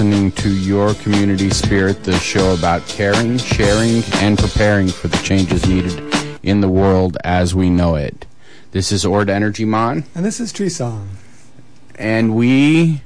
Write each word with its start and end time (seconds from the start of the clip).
Listening 0.00 0.32
to 0.32 0.48
Your 0.48 0.94
Community 0.94 1.50
Spirit, 1.50 2.04
the 2.04 2.18
show 2.18 2.54
about 2.54 2.86
caring, 2.88 3.36
sharing, 3.36 4.02
and 4.14 4.38
preparing 4.38 4.88
for 4.88 5.08
the 5.08 5.18
changes 5.18 5.68
needed 5.68 6.02
in 6.42 6.62
the 6.62 6.70
world 6.70 7.18
as 7.22 7.54
we 7.54 7.68
know 7.68 7.96
it. 7.96 8.24
This 8.70 8.92
is 8.92 9.04
Ord 9.04 9.28
Energy 9.28 9.66
Mon, 9.66 10.04
And 10.14 10.24
this 10.24 10.40
is 10.40 10.54
Tree 10.54 10.70
Song. 10.70 11.10
and 11.96 12.34
we. 12.34 13.02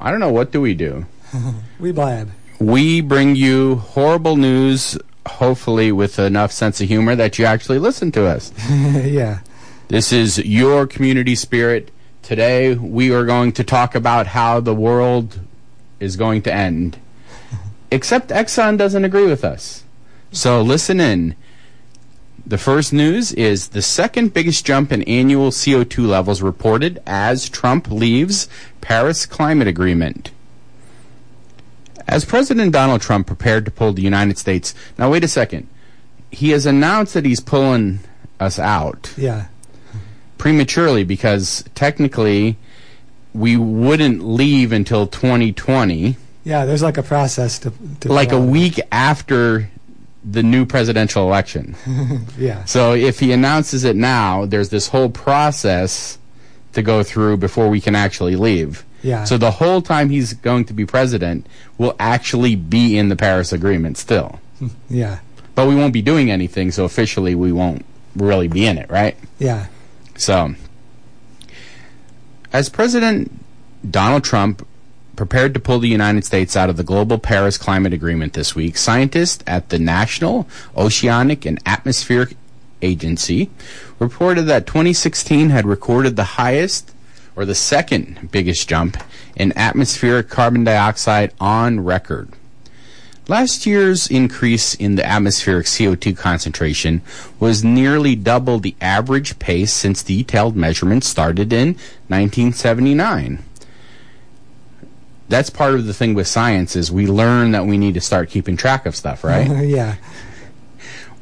I 0.00 0.10
don't 0.10 0.18
know, 0.18 0.32
what 0.32 0.50
do 0.50 0.62
we 0.62 0.72
do? 0.72 1.04
We 1.78 1.92
blab. 1.92 2.30
We 2.58 3.02
bring 3.02 3.36
you 3.36 3.74
horrible 3.74 4.36
news, 4.36 4.96
hopefully 5.28 5.92
with 5.92 6.18
enough 6.18 6.52
sense 6.52 6.80
of 6.80 6.88
humor 6.88 7.14
that 7.16 7.38
you 7.38 7.44
actually 7.44 7.78
listen 7.78 8.10
to 8.12 8.24
us. 8.24 8.50
yeah. 8.70 9.40
This 9.88 10.10
is 10.10 10.38
Your 10.38 10.86
Community 10.86 11.34
Spirit. 11.34 11.90
Today, 12.22 12.74
we 12.76 13.12
are 13.12 13.26
going 13.26 13.52
to 13.52 13.62
talk 13.62 13.94
about 13.94 14.28
how 14.28 14.60
the 14.60 14.74
world 14.74 15.38
is 16.00 16.16
going 16.16 16.42
to 16.42 16.52
end. 16.52 16.98
Except 17.90 18.30
Exxon 18.30 18.76
doesn't 18.78 19.04
agree 19.04 19.26
with 19.26 19.44
us. 19.44 19.84
So 20.32 20.62
listen 20.62 21.00
in. 21.00 21.34
The 22.46 22.58
first 22.58 22.92
news 22.92 23.32
is 23.32 23.68
the 23.68 23.82
second 23.82 24.32
biggest 24.32 24.64
jump 24.64 24.90
in 24.92 25.02
annual 25.04 25.50
CO2 25.50 26.06
levels 26.06 26.40
reported 26.42 27.00
as 27.06 27.48
Trump 27.48 27.90
leaves 27.90 28.48
Paris 28.80 29.26
Climate 29.26 29.68
Agreement. 29.68 30.30
As 32.08 32.24
President 32.24 32.72
Donald 32.72 33.02
Trump 33.02 33.26
prepared 33.26 33.64
to 33.66 33.70
pull 33.70 33.92
the 33.92 34.02
United 34.02 34.38
States. 34.38 34.74
Now, 34.98 35.10
wait 35.10 35.22
a 35.22 35.28
second. 35.28 35.68
He 36.32 36.50
has 36.50 36.66
announced 36.66 37.14
that 37.14 37.24
he's 37.24 37.40
pulling 37.40 38.00
us 38.40 38.58
out 38.58 39.12
Yeah. 39.16 39.46
prematurely 40.38 41.04
because 41.04 41.62
technically 41.74 42.56
we 43.34 43.56
wouldn't 43.56 44.22
leave 44.24 44.72
until 44.72 45.06
2020, 45.06 46.16
Yeah, 46.44 46.64
there's 46.64 46.82
like 46.82 46.98
a 46.98 47.02
process 47.02 47.58
to. 47.60 47.72
to 48.00 48.12
like 48.12 48.32
a 48.32 48.40
week 48.40 48.80
after 48.92 49.70
the 50.24 50.42
new 50.42 50.66
presidential 50.66 51.22
election. 51.26 51.74
Yeah. 52.38 52.64
So 52.64 52.94
if 52.94 53.20
he 53.20 53.32
announces 53.32 53.84
it 53.84 53.96
now, 53.96 54.46
there's 54.46 54.68
this 54.70 54.88
whole 54.88 55.10
process 55.10 56.18
to 56.72 56.82
go 56.82 57.02
through 57.02 57.36
before 57.38 57.68
we 57.68 57.80
can 57.80 57.94
actually 57.96 58.36
leave. 58.36 58.84
Yeah. 59.02 59.24
So 59.24 59.38
the 59.38 59.50
whole 59.50 59.80
time 59.82 60.10
he's 60.10 60.34
going 60.34 60.64
to 60.66 60.72
be 60.74 60.84
president, 60.86 61.46
we'll 61.78 61.96
actually 61.98 62.54
be 62.56 62.96
in 62.98 63.08
the 63.08 63.16
Paris 63.16 63.52
Agreement 63.52 63.96
still. 63.98 64.40
Yeah. 64.90 65.18
But 65.54 65.68
we 65.68 65.74
won't 65.74 65.92
be 65.92 66.00
doing 66.02 66.30
anything, 66.30 66.70
so 66.70 66.84
officially 66.84 67.34
we 67.34 67.50
won't 67.52 67.84
really 68.14 68.48
be 68.48 68.66
in 68.66 68.78
it, 68.78 68.88
right? 68.90 69.16
Yeah. 69.38 69.66
So, 70.16 70.54
as 72.52 72.68
President 72.68 73.30
Donald 73.88 74.24
Trump 74.24 74.66
prepared 75.16 75.52
to 75.54 75.60
pull 75.60 75.78
the 75.78 75.88
United 75.88 76.24
States 76.24 76.56
out 76.56 76.70
of 76.70 76.76
the 76.76 76.82
global 76.82 77.18
Paris 77.18 77.58
Climate 77.58 77.92
Agreement 77.92 78.32
this 78.32 78.54
week, 78.54 78.76
scientists 78.76 79.44
at 79.46 79.68
the 79.68 79.78
National 79.78 80.48
Oceanic 80.76 81.44
and 81.44 81.58
Atmospheric 81.66 82.36
Agency 82.82 83.50
reported 83.98 84.44
that 84.44 84.66
2016 84.66 85.50
had 85.50 85.66
recorded 85.66 86.16
the 86.16 86.24
highest 86.24 86.92
or 87.36 87.44
the 87.44 87.54
second 87.54 88.30
biggest 88.30 88.68
jump 88.68 88.96
in 89.36 89.56
atmospheric 89.56 90.28
carbon 90.28 90.64
dioxide 90.64 91.32
on 91.38 91.80
record. 91.80 92.30
Last 93.30 93.64
year's 93.64 94.08
increase 94.08 94.74
in 94.74 94.96
the 94.96 95.06
atmospheric 95.06 95.66
CO2 95.66 96.16
concentration 96.16 97.00
was 97.38 97.62
nearly 97.62 98.16
double 98.16 98.58
the 98.58 98.74
average 98.80 99.38
pace 99.38 99.72
since 99.72 100.02
detailed 100.02 100.56
measurements 100.56 101.06
started 101.06 101.52
in 101.52 101.74
1979. 102.08 103.38
That's 105.28 105.48
part 105.48 105.74
of 105.74 105.86
the 105.86 105.94
thing 105.94 106.14
with 106.14 106.26
science 106.26 106.74
is 106.74 106.90
we 106.90 107.06
learn 107.06 107.52
that 107.52 107.66
we 107.66 107.78
need 107.78 107.94
to 107.94 108.00
start 108.00 108.30
keeping 108.30 108.56
track 108.56 108.84
of 108.84 108.96
stuff, 108.96 109.22
right? 109.22 109.64
yeah. 109.64 109.94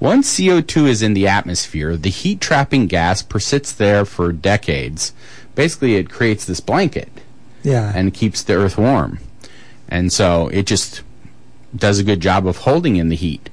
Once 0.01 0.39
CO2 0.39 0.89
is 0.89 1.03
in 1.03 1.13
the 1.13 1.29
atmosphere, 1.29 1.95
the 1.95 2.09
heat 2.09 2.41
trapping 2.41 2.87
gas 2.87 3.21
persists 3.21 3.75
there 3.75 4.07
for 4.07 4.33
decades. 4.33 5.13
Basically, 5.55 5.97
it 5.97 6.09
creates 6.09 6.47
this 6.47 6.61
blanket 6.61 7.11
Yeah. 7.63 7.93
and 7.95 8.15
keeps 8.15 8.43
the 8.43 8.55
earth 8.55 8.79
warm. 8.79 9.19
And 9.91 10.11
so 10.11 10.49
it 10.49 10.67
just 10.67 11.03
does 11.75 11.99
a 11.99 12.05
good 12.05 12.21
job 12.21 12.47
of 12.47 12.59
holding 12.59 12.97
in 12.97 13.09
the 13.09 13.17
heat. 13.17 13.51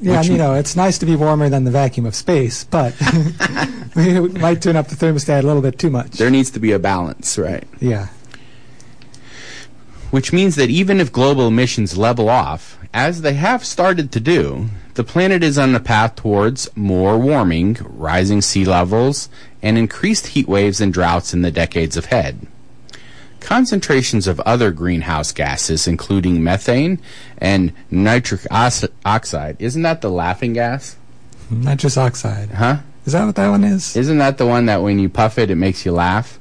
yeah, 0.00 0.18
which- 0.18 0.28
you 0.28 0.36
know, 0.38 0.54
it's 0.54 0.74
nice 0.76 0.98
to 0.98 1.06
be 1.06 1.16
warmer 1.16 1.48
than 1.48 1.64
the 1.64 1.70
vacuum 1.70 2.06
of 2.06 2.14
space, 2.14 2.64
but 2.64 2.94
we 3.96 4.20
might 4.20 4.62
turn 4.62 4.76
up 4.76 4.88
the 4.88 4.96
thermostat 4.96 5.42
a 5.42 5.46
little 5.46 5.62
bit 5.62 5.78
too 5.78 5.90
much. 5.90 6.12
There 6.12 6.30
needs 6.30 6.50
to 6.52 6.60
be 6.60 6.72
a 6.72 6.78
balance, 6.78 7.36
right? 7.38 7.66
yeah. 7.80 8.08
Which 10.10 10.32
means 10.32 10.56
that 10.56 10.70
even 10.70 11.00
if 11.00 11.12
global 11.12 11.48
emissions 11.48 11.98
level 11.98 12.30
off, 12.30 12.78
as 12.94 13.20
they 13.20 13.34
have 13.34 13.62
started 13.64 14.10
to 14.12 14.20
do, 14.20 14.68
the 14.94 15.04
planet 15.04 15.42
is 15.42 15.58
on 15.58 15.74
a 15.74 15.80
path 15.80 16.16
towards 16.16 16.74
more 16.74 17.18
warming, 17.18 17.76
rising 17.82 18.40
sea 18.40 18.64
levels, 18.64 19.28
and 19.62 19.76
increased 19.76 20.28
heat 20.28 20.48
waves 20.48 20.80
and 20.80 20.94
droughts 20.94 21.34
in 21.34 21.42
the 21.42 21.50
decades 21.50 21.96
ahead. 21.98 22.46
Concentrations 23.40 24.26
of 24.26 24.40
other 24.40 24.70
greenhouse 24.70 25.32
gases, 25.32 25.86
including 25.86 26.42
methane 26.42 26.98
and 27.38 27.72
nitric 27.90 28.46
oxide, 28.50 29.56
isn't 29.58 29.82
that 29.82 30.00
the 30.00 30.10
laughing 30.10 30.52
gas? 30.52 30.96
Nitrous 31.50 31.96
oxide. 31.96 32.50
Huh? 32.50 32.78
Is 33.06 33.12
that 33.14 33.24
what 33.24 33.36
that 33.36 33.48
one 33.48 33.64
is? 33.64 33.96
Isn't 33.96 34.18
that 34.18 34.36
the 34.38 34.46
one 34.46 34.66
that 34.66 34.82
when 34.82 34.98
you 34.98 35.08
puff 35.08 35.38
it, 35.38 35.50
it 35.50 35.54
makes 35.54 35.86
you 35.86 35.92
laugh? 35.92 36.38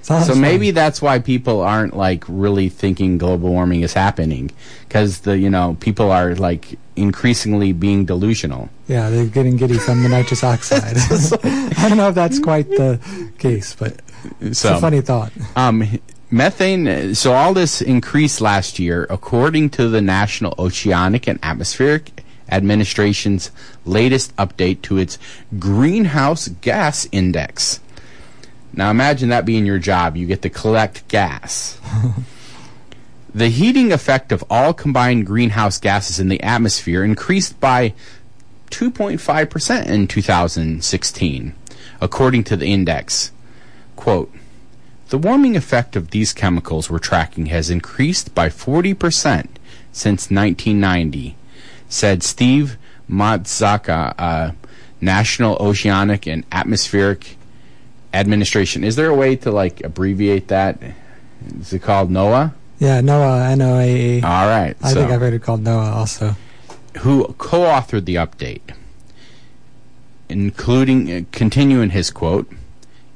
So 0.00 0.36
maybe 0.36 0.70
that's 0.70 1.02
why 1.02 1.18
people 1.18 1.60
aren't 1.62 1.96
like 1.96 2.22
really 2.28 2.68
thinking 2.68 3.18
global 3.18 3.50
warming 3.50 3.80
is 3.80 3.92
happening, 3.92 4.52
because 4.88 5.18
the 5.22 5.36
you 5.36 5.50
know 5.50 5.76
people 5.80 6.12
are 6.12 6.36
like 6.36 6.78
increasingly 6.94 7.72
being 7.72 8.04
delusional. 8.04 8.68
Yeah, 8.86 9.10
they're 9.10 9.26
getting 9.26 9.56
giddy 9.56 9.78
from 9.78 10.04
the 10.04 10.08
nitrous 10.08 10.44
oxide. 10.44 10.96
I 11.78 11.88
don't 11.88 11.98
know 11.98 12.08
if 12.08 12.14
that's 12.14 12.38
quite 12.38 12.68
the 12.68 13.00
case, 13.38 13.74
but 13.74 14.00
it's 14.40 14.60
So 14.60 14.76
a 14.76 14.80
funny 14.80 15.00
thought. 15.00 15.32
um, 15.56 15.82
methane. 16.30 17.14
So 17.14 17.32
all 17.32 17.54
this 17.54 17.80
increased 17.80 18.40
last 18.40 18.78
year, 18.78 19.06
according 19.10 19.70
to 19.70 19.88
the 19.88 20.00
National 20.00 20.54
Oceanic 20.58 21.26
and 21.26 21.38
Atmospheric 21.42 22.22
Administration's 22.48 23.50
latest 23.84 24.34
update 24.36 24.82
to 24.82 24.98
its 24.98 25.18
greenhouse 25.58 26.48
gas 26.48 27.08
index. 27.10 27.80
Now 28.72 28.90
imagine 28.90 29.30
that 29.30 29.44
being 29.44 29.66
your 29.66 29.78
job. 29.78 30.16
You 30.16 30.26
get 30.26 30.42
to 30.42 30.50
collect 30.50 31.08
gas. 31.08 31.80
the 33.34 33.48
heating 33.48 33.92
effect 33.92 34.32
of 34.32 34.44
all 34.50 34.72
combined 34.74 35.26
greenhouse 35.26 35.78
gases 35.78 36.20
in 36.20 36.28
the 36.28 36.42
atmosphere 36.42 37.02
increased 37.02 37.58
by 37.58 37.94
2.5% 38.70 39.86
in 39.86 40.06
2016, 40.06 41.54
according 42.00 42.44
to 42.44 42.56
the 42.56 42.66
index. 42.66 43.32
Quote, 43.94 44.32
the 45.08 45.18
warming 45.18 45.56
effect 45.56 45.96
of 45.96 46.10
these 46.10 46.32
chemicals 46.32 46.90
we're 46.90 46.98
tracking 46.98 47.46
has 47.46 47.70
increased 47.70 48.34
by 48.34 48.48
40% 48.48 49.46
since 49.92 50.30
1990, 50.30 51.36
said 51.88 52.22
Steve 52.22 52.76
Montzka, 53.08 54.14
uh, 54.18 54.52
National 55.00 55.56
Oceanic 55.56 56.26
and 56.26 56.44
Atmospheric 56.50 57.36
Administration. 58.12 58.82
Is 58.82 58.96
there 58.96 59.10
a 59.10 59.14
way 59.14 59.36
to 59.36 59.50
like 59.50 59.82
abbreviate 59.84 60.48
that? 60.48 60.80
Is 61.60 61.72
it 61.72 61.82
called 61.82 62.10
NOAA? 62.10 62.52
Yeah, 62.78 63.00
NOAA, 63.00 63.50
N-O-A-A. 63.52 64.22
All 64.22 64.46
right. 64.48 64.76
I 64.82 64.88
so, 64.92 65.00
think 65.00 65.10
I've 65.10 65.20
heard 65.20 65.34
it 65.34 65.42
called 65.42 65.62
NOAA 65.64 65.92
also. 65.92 66.36
who 66.98 67.34
co-authored 67.38 68.04
the 68.06 68.16
update, 68.16 68.74
including 70.28 71.12
uh, 71.12 71.22
continuing 71.32 71.90
his 71.90 72.10
quote. 72.10 72.50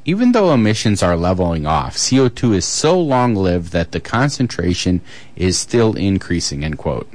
Even 0.04 0.32
though 0.32 0.52
emissions 0.52 1.02
are 1.02 1.16
leveling 1.16 1.66
off, 1.66 1.96
CO2 1.96 2.54
is 2.54 2.64
so 2.64 2.98
long-lived 2.98 3.72
that 3.72 3.92
the 3.92 4.00
concentration 4.00 5.00
is 5.36 5.58
still 5.58 5.94
increasing. 5.94 6.64
End 6.64 6.78
quote. 6.78 7.08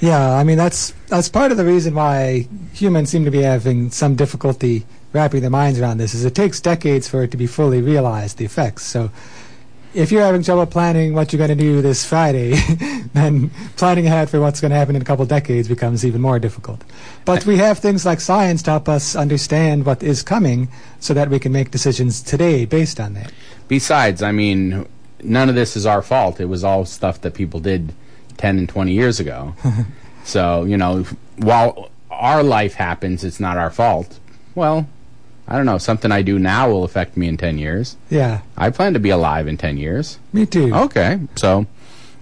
Yeah, 0.00 0.34
I 0.34 0.44
mean 0.44 0.58
that's 0.58 0.92
that's 1.08 1.28
part 1.28 1.50
of 1.50 1.56
the 1.56 1.64
reason 1.64 1.94
why 1.94 2.48
humans 2.72 3.10
seem 3.10 3.24
to 3.24 3.30
be 3.30 3.42
having 3.42 3.90
some 3.90 4.16
difficulty 4.16 4.84
wrapping 5.14 5.40
their 5.40 5.50
minds 5.50 5.80
around 5.80 5.98
this. 5.98 6.12
Is 6.14 6.24
it 6.24 6.34
takes 6.34 6.60
decades 6.60 7.08
for 7.08 7.22
it 7.22 7.30
to 7.30 7.36
be 7.36 7.46
fully 7.46 7.80
realized 7.80 8.36
the 8.36 8.44
effects. 8.44 8.82
So, 8.84 9.10
if 9.94 10.10
you're 10.10 10.22
having 10.22 10.42
trouble 10.42 10.66
planning 10.66 11.14
what 11.14 11.32
you're 11.32 11.38
going 11.38 11.56
to 11.56 11.62
do 11.64 11.80
this 11.80 12.04
Friday, 12.04 12.54
then 13.14 13.50
planning 13.76 14.06
ahead 14.06 14.28
for 14.28 14.40
what's 14.40 14.60
going 14.60 14.70
to 14.70 14.76
happen 14.76 14.96
in 14.96 15.02
a 15.02 15.04
couple 15.04 15.24
decades 15.24 15.68
becomes 15.68 16.04
even 16.04 16.20
more 16.20 16.38
difficult. 16.38 16.82
But 17.24 17.46
we 17.46 17.58
have 17.58 17.78
things 17.78 18.04
like 18.04 18.20
science 18.20 18.62
to 18.64 18.72
help 18.72 18.88
us 18.88 19.14
understand 19.14 19.86
what 19.86 20.02
is 20.02 20.22
coming, 20.22 20.68
so 21.00 21.14
that 21.14 21.28
we 21.28 21.38
can 21.38 21.52
make 21.52 21.70
decisions 21.70 22.22
today 22.22 22.64
based 22.64 22.98
on 22.98 23.14
that. 23.14 23.32
Besides, 23.68 24.22
I 24.22 24.32
mean, 24.32 24.86
none 25.22 25.48
of 25.48 25.54
this 25.54 25.76
is 25.76 25.86
our 25.86 26.02
fault. 26.02 26.40
It 26.40 26.46
was 26.46 26.64
all 26.64 26.84
stuff 26.84 27.20
that 27.20 27.34
people 27.34 27.60
did 27.60 27.94
10 28.38 28.58
and 28.58 28.68
20 28.68 28.92
years 28.92 29.20
ago. 29.20 29.54
so, 30.24 30.64
you 30.64 30.76
know, 30.76 31.04
while 31.36 31.90
our 32.10 32.42
life 32.42 32.74
happens, 32.74 33.22
it's 33.22 33.38
not 33.38 33.58
our 33.58 33.70
fault. 33.70 34.18
Well, 34.54 34.88
I 35.46 35.56
don't 35.56 35.66
know, 35.66 35.78
something 35.78 36.10
I 36.10 36.22
do 36.22 36.38
now 36.38 36.70
will 36.70 36.84
affect 36.84 37.16
me 37.16 37.28
in 37.28 37.36
10 37.36 37.58
years. 37.58 37.96
Yeah, 38.10 38.40
I 38.56 38.70
plan 38.70 38.94
to 38.94 38.98
be 39.00 39.10
alive 39.10 39.46
in 39.46 39.56
10 39.56 39.76
years. 39.76 40.18
me 40.32 40.46
too. 40.46 40.74
Okay, 40.74 41.20
so 41.36 41.66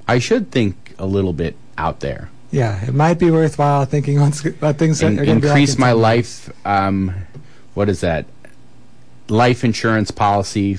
I 0.08 0.18
should 0.18 0.50
think 0.50 0.94
a 0.98 1.06
little 1.06 1.32
bit 1.32 1.56
out 1.78 2.00
there. 2.00 2.30
Yeah, 2.50 2.84
it 2.84 2.92
might 2.94 3.18
be 3.18 3.30
worthwhile 3.30 3.84
thinking 3.86 4.18
on 4.18 4.32
about 4.44 4.76
things 4.76 4.98
that 4.98 5.06
In- 5.06 5.20
are 5.20 5.24
going 5.24 5.40
to 5.40 5.46
increase 5.46 5.74
in 5.74 5.80
my 5.80 5.92
life, 5.92 6.50
um, 6.66 7.14
what 7.74 7.88
is 7.88 8.00
that? 8.00 8.26
Life 9.28 9.64
insurance 9.64 10.10
policy. 10.10 10.78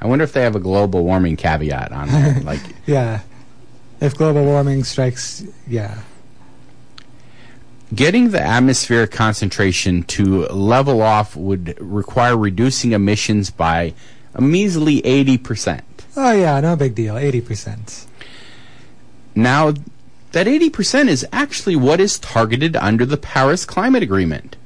I 0.00 0.06
wonder 0.06 0.22
if 0.22 0.32
they 0.32 0.42
have 0.42 0.54
a 0.54 0.60
global 0.60 1.04
warming 1.04 1.36
caveat 1.36 1.90
on 1.90 2.08
there. 2.08 2.40
like, 2.44 2.60
Yeah, 2.86 3.20
if 4.00 4.14
global 4.16 4.44
warming 4.44 4.84
strikes, 4.84 5.42
yeah, 5.66 5.98
Getting 7.94 8.30
the 8.30 8.40
atmospheric 8.40 9.10
concentration 9.10 10.02
to 10.04 10.46
level 10.48 11.00
off 11.00 11.34
would 11.36 11.76
require 11.80 12.36
reducing 12.36 12.92
emissions 12.92 13.50
by 13.50 13.94
a 14.34 14.42
measly 14.42 15.00
80%. 15.02 15.82
oh 16.16 16.32
yeah, 16.32 16.60
no 16.60 16.76
big 16.76 16.94
deal, 16.94 17.16
eighty 17.16 17.40
percent. 17.40 18.06
Now, 19.34 19.72
that 20.32 20.46
80% 20.46 21.08
is 21.08 21.26
actually 21.32 21.76
what 21.76 22.00
is 22.00 22.18
targeted 22.18 22.76
under 22.76 23.06
the 23.06 23.16
Paris 23.16 23.64
Climate 23.64 24.02
Agreement. 24.02 24.56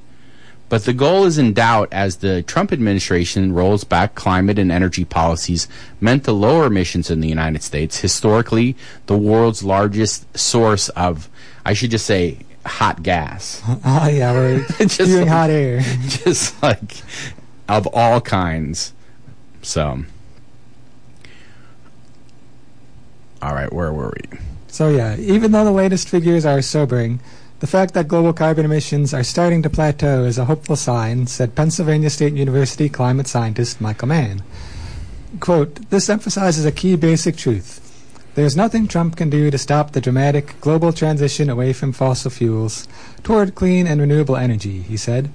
But 0.68 0.84
the 0.84 0.94
goal 0.94 1.24
is 1.26 1.36
in 1.38 1.52
doubt 1.52 1.88
as 1.92 2.16
the 2.16 2.42
Trump 2.42 2.72
administration 2.72 3.52
rolls 3.52 3.84
back 3.84 4.14
climate 4.14 4.58
and 4.58 4.72
energy 4.72 5.04
policies 5.04 5.68
meant 6.00 6.24
to 6.24 6.32
lower 6.32 6.66
emissions 6.66 7.10
in 7.10 7.20
the 7.20 7.28
United 7.28 7.62
States, 7.62 8.00
historically 8.00 8.74
the 9.06 9.16
world's 9.16 9.62
largest 9.62 10.36
source 10.36 10.88
of, 10.90 11.28
I 11.64 11.74
should 11.74 11.90
just 11.90 12.06
say, 12.06 12.38
hot 12.64 13.02
gas. 13.02 13.62
Oh 13.84 14.08
yeah, 14.12 14.32
we're 14.32 14.66
Just 14.78 14.94
spewing 14.94 15.20
like- 15.22 15.28
hot 15.28 15.50
air. 15.50 15.80
just 16.08 16.62
like 16.62 17.02
of 17.68 17.86
all 17.92 18.20
kinds. 18.20 18.92
So, 19.62 20.04
all 23.40 23.54
right, 23.54 23.72
where 23.72 23.92
were 23.92 24.12
we? 24.30 24.38
So 24.68 24.88
yeah, 24.88 25.16
even 25.16 25.52
though 25.52 25.64
the 25.64 25.70
latest 25.72 26.08
figures 26.08 26.44
are 26.46 26.62
sobering, 26.62 27.20
the 27.60 27.66
fact 27.66 27.94
that 27.94 28.08
global 28.08 28.32
carbon 28.32 28.64
emissions 28.64 29.12
are 29.14 29.22
starting 29.22 29.62
to 29.62 29.70
plateau 29.70 30.24
is 30.24 30.38
a 30.38 30.46
hopeful 30.46 30.76
sign, 30.76 31.26
said 31.26 31.54
Pennsylvania 31.54 32.10
State 32.10 32.32
University 32.34 32.88
climate 32.88 33.26
scientist 33.28 33.80
Michael 33.80 34.08
Mann. 34.08 34.42
Quote, 35.40 35.88
this 35.90 36.08
emphasizes 36.08 36.64
a 36.64 36.72
key 36.72 36.96
basic 36.96 37.36
truth. 37.36 37.78
There's 38.34 38.56
nothing 38.56 38.88
Trump 38.88 39.16
can 39.16 39.28
do 39.28 39.50
to 39.50 39.58
stop 39.58 39.92
the 39.92 40.00
dramatic 40.00 40.58
global 40.60 40.92
transition 40.92 41.50
away 41.50 41.74
from 41.74 41.92
fossil 41.92 42.30
fuels 42.30 42.88
toward 43.22 43.54
clean 43.54 43.86
and 43.86 44.00
renewable 44.00 44.36
energy, 44.36 44.80
he 44.80 44.96
said. 44.96 45.30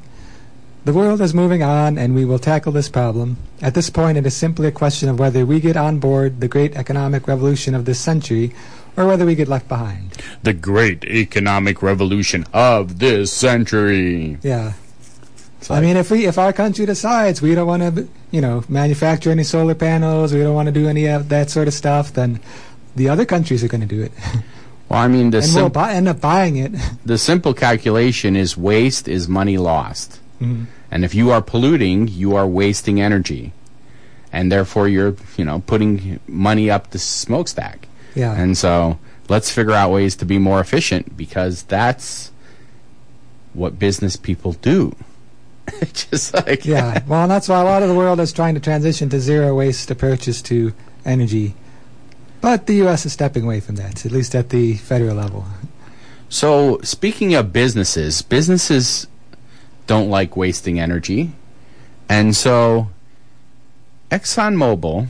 The 0.84 0.94
world 0.94 1.22
is 1.22 1.34
moving 1.34 1.62
on 1.62 1.98
and 1.98 2.16
we 2.16 2.26
will 2.26 2.40
tackle 2.40 2.72
this 2.72 2.90
problem. 2.90 3.38
At 3.62 3.76
this 3.76 3.92
point, 3.92 4.18
it 4.18 4.26
is 4.26 4.36
simply 4.36 4.68
a 4.68 4.72
question 4.72 5.10
of 5.10 5.20
whether 5.20 5.46
we 5.46 5.60
get 5.60 5.78
on 5.78 6.00
board 6.00 6.40
the 6.40 6.48
great 6.48 6.76
economic 6.76 7.28
revolution 7.28 7.76
of 7.76 7.86
this 7.86 8.00
century 8.00 8.56
or 8.96 9.06
whether 9.06 9.26
we 9.26 9.36
get 9.36 9.48
left 9.48 9.68
behind. 9.68 10.18
The 10.42 10.54
great 10.54 11.04
economic 11.04 11.84
revolution 11.84 12.46
of 12.52 12.98
this 12.98 13.32
century. 13.32 14.40
Yeah. 14.42 14.74
It's 15.60 15.70
I 15.70 15.82
mean, 15.82 15.98
if 15.98 16.10
we 16.10 16.26
if 16.26 16.38
our 16.38 16.54
country 16.54 16.86
decides 16.86 17.42
we 17.42 17.54
don't 17.54 17.68
want 17.68 17.96
to, 17.96 18.08
you 18.32 18.42
know, 18.42 18.64
manufacture 18.70 19.32
any 19.32 19.44
solar 19.44 19.76
panels, 19.76 20.34
we 20.34 20.40
don't 20.40 20.56
want 20.56 20.68
to 20.68 20.72
do 20.72 20.88
any 20.88 21.08
of 21.08 21.30
that 21.30 21.50
sort 21.50 21.68
of 21.68 21.74
stuff, 21.74 22.14
then 22.14 22.40
the 22.98 23.10
other 23.10 23.26
countries 23.26 23.64
are 23.64 23.68
going 23.68 23.82
to 23.82 23.88
do 23.88 24.02
it, 24.02 24.12
well, 24.90 25.00
I 25.00 25.08
mean, 25.08 25.32
the, 25.32 25.40
and 25.40 25.54
we'll 25.56 25.70
buy, 25.70 25.94
end 25.94 26.08
up 26.08 26.20
buying 26.20 26.58
it. 26.58 26.72
the 27.06 27.18
simple 27.18 27.54
calculation 27.54 28.36
is 28.36 28.58
waste 28.58 29.08
is 29.08 29.28
money 29.28 29.58
lost. 29.58 30.20
Mhm. 30.42 30.68
And 30.92 31.04
if 31.04 31.14
you 31.14 31.32
are 31.32 31.42
polluting, 31.42 32.08
you 32.08 32.36
are 32.36 32.48
wasting 32.48 33.02
energy. 33.02 33.52
And 34.32 34.52
therefore, 34.52 34.88
you're, 34.88 35.16
you 35.38 35.46
know, 35.46 35.64
putting 35.66 36.20
money 36.28 36.70
up 36.70 36.92
the 36.92 37.00
smokestack. 37.00 37.88
Yeah. 38.16 38.34
And 38.34 38.58
so 38.58 39.00
let's 39.30 39.52
figure 39.52 39.74
out 39.74 39.92
ways 39.92 40.16
to 40.18 40.26
be 40.26 40.38
more 40.38 40.60
efficient 40.60 41.18
because 41.18 41.64
that's 41.64 42.32
what 43.54 43.80
business 43.80 44.16
people 44.16 44.54
do. 44.54 44.96
Just 45.94 46.34
like 46.34 46.66
yeah. 46.66 47.04
Well, 47.08 47.24
and 47.24 47.32
that's 47.32 47.50
why 47.50 47.60
a 47.60 47.66
lot 47.66 47.84
of 47.84 47.90
the 47.90 47.96
world 47.96 48.20
is 48.20 48.32
trying 48.32 48.54
to 48.56 48.62
transition 48.62 49.10
to 49.10 49.20
zero 49.20 49.56
waste 49.56 49.92
approaches 49.92 50.42
to 50.44 50.74
energy. 51.06 51.56
But 52.42 52.68
the 52.68 52.75
U.S. 52.75 53.06
is 53.06 53.13
stepping 53.13 53.44
away 53.44 53.60
from 53.60 53.75
that, 53.75 54.06
at 54.06 54.12
least 54.12 54.36
at 54.36 54.50
the 54.50 54.75
federal 54.75 55.16
level. 55.16 55.45
So 56.30 56.80
speaking 56.84 57.34
of 57.34 57.51
businesses, 57.51 58.22
businesses 58.22 59.07
don't 59.88 60.10
like 60.10 60.38
wasting 60.38 60.80
energy. 60.80 61.31
And 62.10 62.36
so 62.36 62.89
ExxonMobil 64.12 65.07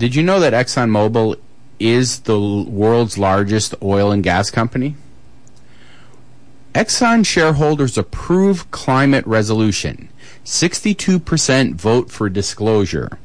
did 0.00 0.14
you 0.14 0.22
know 0.22 0.40
that 0.40 0.54
ExxonMobil 0.54 1.38
is 1.78 2.20
the 2.20 2.40
world's 2.40 3.18
largest 3.18 3.74
oil 3.82 4.10
and 4.10 4.22
gas 4.22 4.50
company? 4.50 4.96
Exxon 6.74 7.26
shareholders 7.26 7.98
approve 7.98 8.70
climate 8.70 9.26
resolution. 9.26 10.08
62% 10.42 11.74
vote 11.74 12.10
for 12.10 12.30
disclosure. 12.30 13.18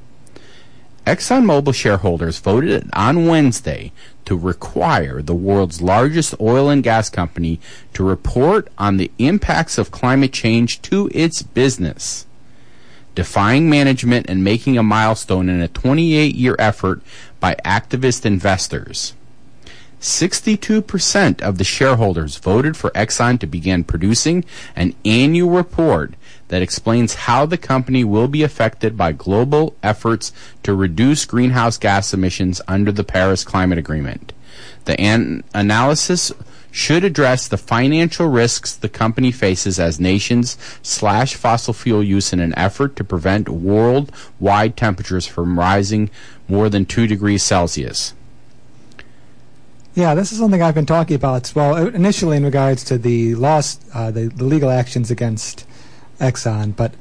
ExxonMobil 1.06 1.76
shareholders 1.76 2.40
voted 2.40 2.90
on 2.94 3.28
Wednesday 3.28 3.92
to 4.26 4.36
require 4.36 5.22
the 5.22 5.36
world's 5.36 5.80
largest 5.80 6.34
oil 6.42 6.68
and 6.68 6.84
gas 6.84 7.12
company 7.12 7.60
to 7.94 8.04
report 8.04 8.68
on 8.80 8.98
the 8.98 9.12
impacts 9.20 9.78
of 9.78 9.92
climate 9.92 10.34
change 10.34 10.82
to 10.82 11.10
its 11.14 11.44
business, 11.44 12.26
defying 13.14 13.70
management 13.70 14.28
and 14.28 14.44
making 14.44 14.80
a 14.80 14.84
milestone 14.84 15.48
in 15.48 15.62
a 15.62 15.68
28 15.68 16.34
year 16.34 16.56
effort 16.58 17.02
by 17.40 17.56
activist 17.64 18.26
investors. 18.26 19.14
62% 20.06 21.42
of 21.42 21.58
the 21.58 21.64
shareholders 21.64 22.38
voted 22.38 22.78
for 22.78 22.92
Exxon 22.92 23.40
to 23.40 23.48
begin 23.48 23.84
producing 23.84 24.46
an 24.76 24.94
annual 25.04 25.50
report 25.50 26.14
that 26.50 26.62
explains 26.62 27.16
how 27.26 27.48
the 27.48 27.58
company 27.58 28.04
will 28.04 28.28
be 28.28 28.44
affected 28.44 28.96
by 28.96 29.12
global 29.12 29.76
efforts 29.82 30.32
to 30.62 30.76
reduce 30.76 31.26
greenhouse 31.26 31.80
gas 31.80 32.14
emissions 32.14 32.62
under 32.68 32.92
the 32.92 33.04
Paris 33.04 33.44
Climate 33.44 33.80
Agreement. 33.80 34.32
The 34.86 35.00
an- 35.02 35.44
analysis 35.56 36.32
should 36.70 37.04
address 37.04 37.48
the 37.48 37.58
financial 37.58 38.28
risks 38.28 38.76
the 38.76 38.90
company 38.90 39.32
faces 39.32 39.80
as 39.80 40.00
nations 40.00 40.56
slash 40.84 41.34
fossil 41.34 41.74
fuel 41.74 42.04
use 42.04 42.32
in 42.32 42.40
an 42.40 42.54
effort 42.56 42.96
to 42.98 43.04
prevent 43.04 43.50
worldwide 43.50 44.78
temperatures 44.78 45.26
from 45.26 45.58
rising 45.58 46.12
more 46.48 46.70
than 46.70 46.86
2 46.86 47.08
degrees 47.08 47.42
Celsius. 47.42 48.14
Yeah, 49.96 50.14
this 50.14 50.34
is 50.34 50.40
something 50.40 50.62
I've 50.62 50.76
been 50.76 50.86
talking 50.86 51.16
about. 51.16 51.54
Well, 51.56 51.74
uh, 51.74 51.86
initially 51.88 52.36
in 52.36 52.44
regards 52.44 52.84
to 52.86 52.98
the 52.98 53.34
loss, 53.36 53.80
uh, 53.94 54.12
the, 54.12 54.28
the 54.28 54.44
legal 54.44 54.70
actions 54.70 55.10
against 55.10 55.66
Exxon, 56.20 56.76
but 56.76 56.94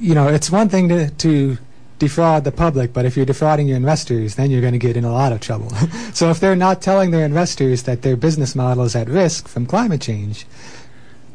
you 0.00 0.14
know, 0.14 0.28
it's 0.28 0.50
one 0.50 0.70
thing 0.70 0.88
to 0.88 1.10
to 1.10 1.58
defraud 1.98 2.44
the 2.44 2.50
public, 2.50 2.92
but 2.94 3.04
if 3.04 3.14
you're 3.14 3.26
defrauding 3.26 3.68
your 3.68 3.76
investors, 3.76 4.36
then 4.36 4.50
you're 4.50 4.62
going 4.62 4.72
to 4.72 4.78
get 4.78 4.96
in 4.96 5.04
a 5.04 5.12
lot 5.12 5.32
of 5.32 5.40
trouble. 5.40 5.70
so 6.14 6.30
if 6.30 6.40
they're 6.40 6.56
not 6.56 6.80
telling 6.80 7.10
their 7.10 7.24
investors 7.24 7.84
that 7.84 8.02
their 8.02 8.16
business 8.16 8.54
model 8.54 8.84
is 8.84 8.96
at 8.96 9.08
risk 9.08 9.46
from 9.46 9.66
climate 9.66 10.00
change, 10.00 10.46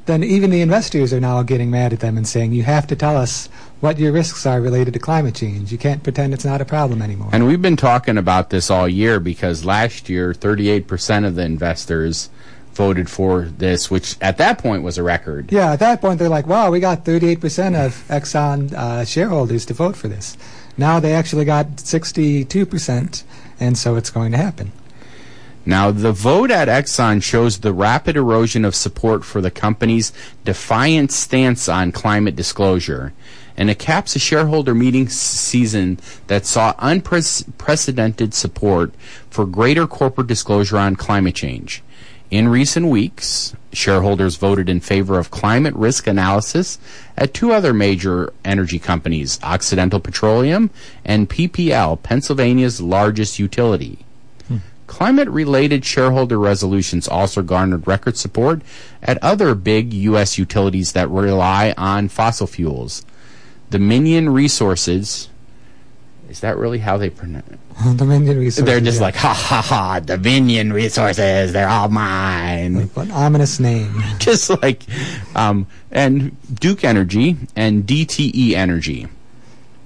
then 0.06 0.24
even 0.24 0.50
the 0.50 0.62
investors 0.62 1.14
are 1.14 1.20
now 1.20 1.42
getting 1.44 1.70
mad 1.70 1.94
at 1.94 2.00
them 2.00 2.18
and 2.18 2.28
saying, 2.28 2.54
"You 2.54 2.64
have 2.64 2.88
to 2.88 2.96
tell 2.96 3.18
us 3.18 3.50
what 3.80 4.00
your 4.00 4.12
risks 4.12 4.46
are 4.46 4.60
related 4.60 4.94
to 4.94 5.00
climate 5.00 5.36
change. 5.36 5.72
You 5.72 5.78
can't 5.78 6.04
pretend 6.04 6.34
it's 6.34 6.46
not 6.46 6.62
a 6.62 6.66
problem 6.66 7.02
anymore." 7.02 7.30
And 7.32 7.46
we've 7.46 7.62
been 7.62 7.78
talking 7.78 8.18
about 8.18 8.50
this 8.50 8.70
all 8.70 8.88
year 8.88 9.20
because 9.20 9.66
last 9.66 10.10
year, 10.10 10.34
38% 10.34 11.26
of 11.26 11.36
the 11.36 11.44
investors 11.44 12.30
voted 12.74 13.10
for 13.10 13.50
this, 13.58 13.92
which 13.92 14.16
at 14.22 14.38
that 14.38 14.58
point 14.58 14.84
was 14.84 14.98
a 14.98 15.04
record. 15.04 15.52
Yeah, 15.52 15.74
at 15.74 15.80
that 15.80 16.02
point 16.02 16.18
they're 16.18 16.30
like, 16.30 16.48
"Wow, 16.48 16.72
we 16.72 16.80
got 16.80 17.04
38% 17.04 17.76
of 17.76 18.04
Exxon 18.08 18.74
uh, 18.74 19.06
shareholders 19.06 19.66
to 19.66 19.74
vote 19.74 19.96
for 19.96 20.08
this." 20.08 20.38
Now 20.78 21.00
they 21.02 21.14
actually 21.14 21.44
got 21.44 21.76
62%, 21.76 23.24
and 23.60 23.78
so 23.78 23.98
it's 23.98 24.10
going 24.10 24.32
to 24.32 24.38
happen. 24.38 24.72
Now, 25.66 25.92
the 25.92 26.12
vote 26.12 26.52
at 26.52 26.68
Exxon 26.68 27.22
shows 27.22 27.60
the 27.60 27.74
rapid 27.74 28.16
erosion 28.16 28.66
of 28.66 28.76
support 28.76 29.26
for 29.26 29.42
the 29.42 29.52
company's 29.52 30.14
defiant 30.46 31.12
stance 31.12 31.68
on 31.68 31.92
climate 31.92 32.36
disclosure, 32.36 33.14
and 33.58 33.70
it 33.70 33.78
caps 33.78 34.16
a 34.16 34.20
shareholder 34.20 34.74
meeting 34.74 35.10
season 35.10 36.00
that 36.28 36.46
saw 36.46 36.74
unprecedented 36.80 38.34
support 38.34 38.94
for 39.30 39.46
greater 39.46 39.86
corporate 39.86 40.28
disclosure 40.28 40.78
on 40.78 40.96
climate 40.96 41.36
change. 41.36 41.84
In 42.32 42.48
recent 42.48 42.86
weeks, 42.88 43.54
shareholders 43.74 44.38
voted 44.38 44.70
in 44.70 44.80
favor 44.80 45.20
of 45.20 45.32
climate 45.32 45.74
risk 45.76 46.08
analysis 46.08 46.78
at 47.18 47.34
two 47.34 47.52
other 47.52 47.74
major 47.74 48.32
energy 48.46 48.80
companies, 48.80 49.40
Occidental 49.44 50.00
Petroleum 50.00 50.70
and 51.04 51.30
PPL, 51.30 52.02
Pennsylvania's 52.02 52.80
largest 52.80 53.40
utility. 53.40 54.06
Climate 54.90 55.30
related 55.30 55.86
shareholder 55.86 56.40
resolutions 56.40 57.08
also 57.08 57.44
garnered 57.44 57.86
record 57.86 58.18
support 58.18 58.64
at 59.04 59.24
other 59.24 59.54
big 59.54 59.94
U.S. 59.94 60.40
utilities 60.40 60.94
that 60.94 61.08
rely 61.10 61.76
on 61.78 62.10
fossil 62.10 62.48
fuels. 62.48 63.06
Dominion 63.70 64.30
Resources, 64.30 65.30
is 66.28 66.40
that 66.40 66.58
really 66.58 66.80
how 66.80 66.98
they 66.98 67.12
pronounce 67.12 67.48
it? 67.50 67.60
Dominion 67.98 68.40
Resources. 68.40 68.66
They're 68.66 68.82
just 68.82 68.98
yeah. 68.98 69.06
like, 69.06 69.16
ha 69.16 69.32
ha 69.32 69.62
ha, 69.62 70.00
Dominion 70.00 70.74
Resources, 70.74 71.54
they're 71.54 71.70
all 71.70 71.90
mine. 71.90 72.90
What 72.96 73.12
ominous 73.12 73.60
name. 73.60 73.94
just 74.18 74.50
like, 74.64 74.82
um, 75.36 75.68
and 75.92 76.36
Duke 76.60 76.84
Energy 76.84 77.38
and 77.56 77.84
DTE 77.84 78.54
Energy. 78.54 79.08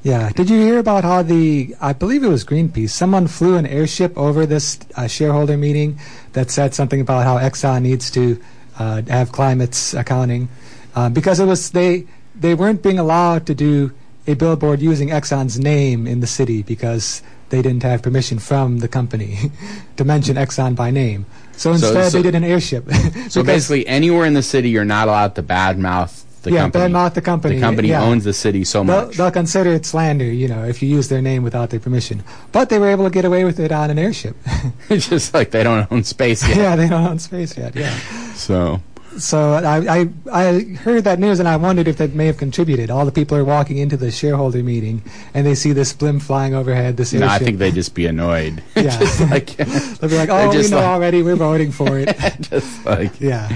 Yeah. 0.04 0.30
Did 0.32 0.50
you 0.50 0.60
hear 0.60 0.80
about 0.80 1.06
how 1.06 1.24
the, 1.24 1.76
I 1.80 1.94
believe 1.94 2.24
it 2.24 2.28
was 2.28 2.44
Greenpeace, 2.44 2.90
someone 2.90 3.28
flew 3.28 3.56
an 3.56 3.66
airship 3.66 4.18
over 4.18 4.46
this 4.46 4.78
uh, 4.96 5.08
shareholder 5.08 5.56
meeting 5.58 5.98
that 6.34 6.52
said 6.52 6.76
something 6.76 7.00
about 7.00 7.24
how 7.24 7.38
Exxon 7.38 7.84
needs 7.84 8.12
to 8.12 8.42
uh, 8.78 9.02
have 9.08 9.32
climates 9.32 9.94
accounting? 9.94 10.50
Uh, 10.94 11.08
because 11.10 11.40
it 11.40 11.46
was, 11.46 11.72
they, 11.72 12.06
they 12.36 12.54
weren't 12.54 12.84
being 12.84 13.00
allowed 13.00 13.48
to 13.48 13.56
do 13.56 13.94
a 14.28 14.34
billboard 14.34 14.82
using 14.82 15.10
Exxon's 15.10 15.58
name 15.58 16.06
in 16.06 16.20
the 16.20 16.28
city 16.28 16.64
because 16.64 17.24
they 17.50 17.62
didn't 17.62 17.84
have 17.84 18.02
permission 18.02 18.40
from 18.40 18.80
the 18.80 18.90
company 18.90 19.52
to 19.96 20.04
mention 20.04 20.36
Exxon 20.36 20.76
by 20.76 20.92
name. 20.92 21.26
So 21.54 21.72
instead, 21.72 22.12
so- 22.12 22.18
they 22.18 22.24
did 22.24 22.36
an 22.36 22.44
airship. 22.44 22.86
So 23.30 23.42
basically, 23.42 23.88
anywhere 23.88 24.26
in 24.26 24.34
the 24.34 24.44
city, 24.44 24.70
you're 24.70 24.86
not 24.86 25.08
allowed 25.08 25.34
to 25.36 25.44
badmouth 25.44 26.24
the 26.44 26.52
yeah, 26.52 26.62
company. 26.64 26.94
badmouth 26.94 27.14
the 27.14 27.22
company. 27.22 27.56
The 27.56 27.62
company 27.62 27.88
yeah. 27.90 28.04
owns 28.04 28.24
the 28.24 28.34
city 28.34 28.64
so 28.64 28.84
They'll, 28.84 29.06
much. 29.08 29.18
they'll 29.18 29.32
consider 29.32 29.72
it 29.72 29.86
slander, 29.86 30.26
you 30.26 30.48
know, 30.48 30.64
if 30.64 30.82
you 30.82 30.90
use 30.90 31.10
their 31.10 31.22
name 31.22 31.44
without 31.44 31.70
their 31.72 31.80
permission. 31.80 32.24
But 32.52 32.70
they 32.70 32.80
were 32.80 32.90
able 32.90 33.06
to 33.06 33.10
get 33.10 33.26
away 33.26 33.44
with 33.44 33.60
it 33.60 33.72
on 33.72 33.90
an 33.90 33.98
airship. 34.00 34.36
it's 34.90 35.10
just 35.10 35.34
like 35.34 35.52
they 35.52 35.64
don't 35.64 35.92
own 35.92 36.04
space 36.04 36.42
yet. 36.48 36.58
yeah, 36.58 36.76
they 36.76 36.88
don't 36.88 37.06
own 37.08 37.20
space 37.20 37.58
yet. 37.58 37.76
Yeah. 37.76 37.96
So 38.36 38.82
So 39.18 39.54
I, 39.54 40.00
I 40.02 40.10
I 40.32 40.62
heard 40.82 41.04
that 41.04 41.20
news 41.20 41.40
and 41.40 41.48
I 41.48 41.56
wondered 41.56 41.88
if 41.88 41.98
that 41.98 42.16
may 42.16 42.26
have 42.26 42.38
contributed. 42.38 42.90
All 42.90 43.06
the 43.06 43.12
people 43.12 43.38
are 43.38 43.46
walking 43.46 43.78
into 43.78 43.96
the 43.96 44.10
shareholder 44.10 44.64
meeting 44.64 45.04
and 45.36 45.46
they 45.46 45.54
see 45.54 45.72
this 45.72 45.94
blimp 45.94 46.24
flying 46.24 46.56
overhead. 46.56 46.98
This 46.98 47.14
no, 47.14 47.22
airship. 47.28 47.42
I 47.42 47.46
think 47.46 47.58
they'd 47.60 47.76
just 47.76 47.94
be 47.94 48.08
annoyed. 48.08 48.64
Yeah. 48.76 48.98
like, 49.30 49.56
They'll 49.56 50.10
be 50.10 50.18
like, 50.18 50.30
"Oh, 50.30 50.50
we 50.50 50.68
know 50.68 50.78
like- 50.78 50.86
already. 50.88 51.22
We're 51.22 51.36
voting 51.36 51.72
for 51.72 52.00
it." 52.00 52.10
just 52.42 52.84
like 52.86 53.22
yeah. 53.22 53.48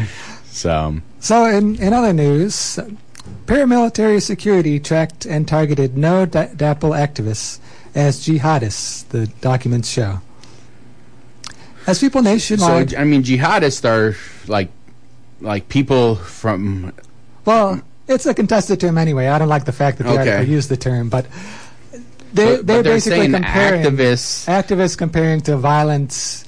So. 0.58 0.72
Um, 0.76 1.04
so, 1.20 1.46
in, 1.46 1.76
in 1.82 1.94
other 1.94 2.14
news, 2.14 2.80
paramilitary 3.46 4.22
security 4.22 4.80
tracked 4.80 5.26
and 5.26 5.48
targeted 5.48 5.98
no 5.98 6.26
da- 6.26 6.48
DAPL 6.48 6.96
activists 6.98 7.60
as 7.96 8.26
jihadists, 8.26 9.08
the 9.10 9.28
documents 9.42 9.90
show. 9.90 10.20
As 11.86 12.00
people 12.00 12.22
So. 12.92 12.98
I 12.98 13.04
mean, 13.06 13.24
jihadists 13.24 13.86
are 13.86 14.16
like 14.48 14.70
like 15.40 15.70
people 15.70 16.16
from 16.16 16.94
well, 17.46 17.82
it's 18.08 18.26
a 18.26 18.34
contested 18.34 18.80
term 18.80 18.98
anyway. 18.98 19.28
I 19.28 19.40
don't 19.40 19.48
like 19.48 19.66
the 19.66 19.72
fact 19.72 20.00
that 20.00 20.04
the 20.04 20.12
Okay. 20.12 20.32
article 20.32 20.54
used 20.54 20.70
the 20.70 20.76
term, 20.78 21.08
but 21.10 21.26
they, 21.94 21.94
but, 21.94 22.34
they're 22.34 22.58
but 22.58 22.66
they're 22.66 22.84
basically 22.84 23.32
comparing 23.32 23.84
activists. 23.84 24.48
activists 24.48 24.98
comparing 24.98 25.42
to 25.42 25.56
violent 25.56 26.44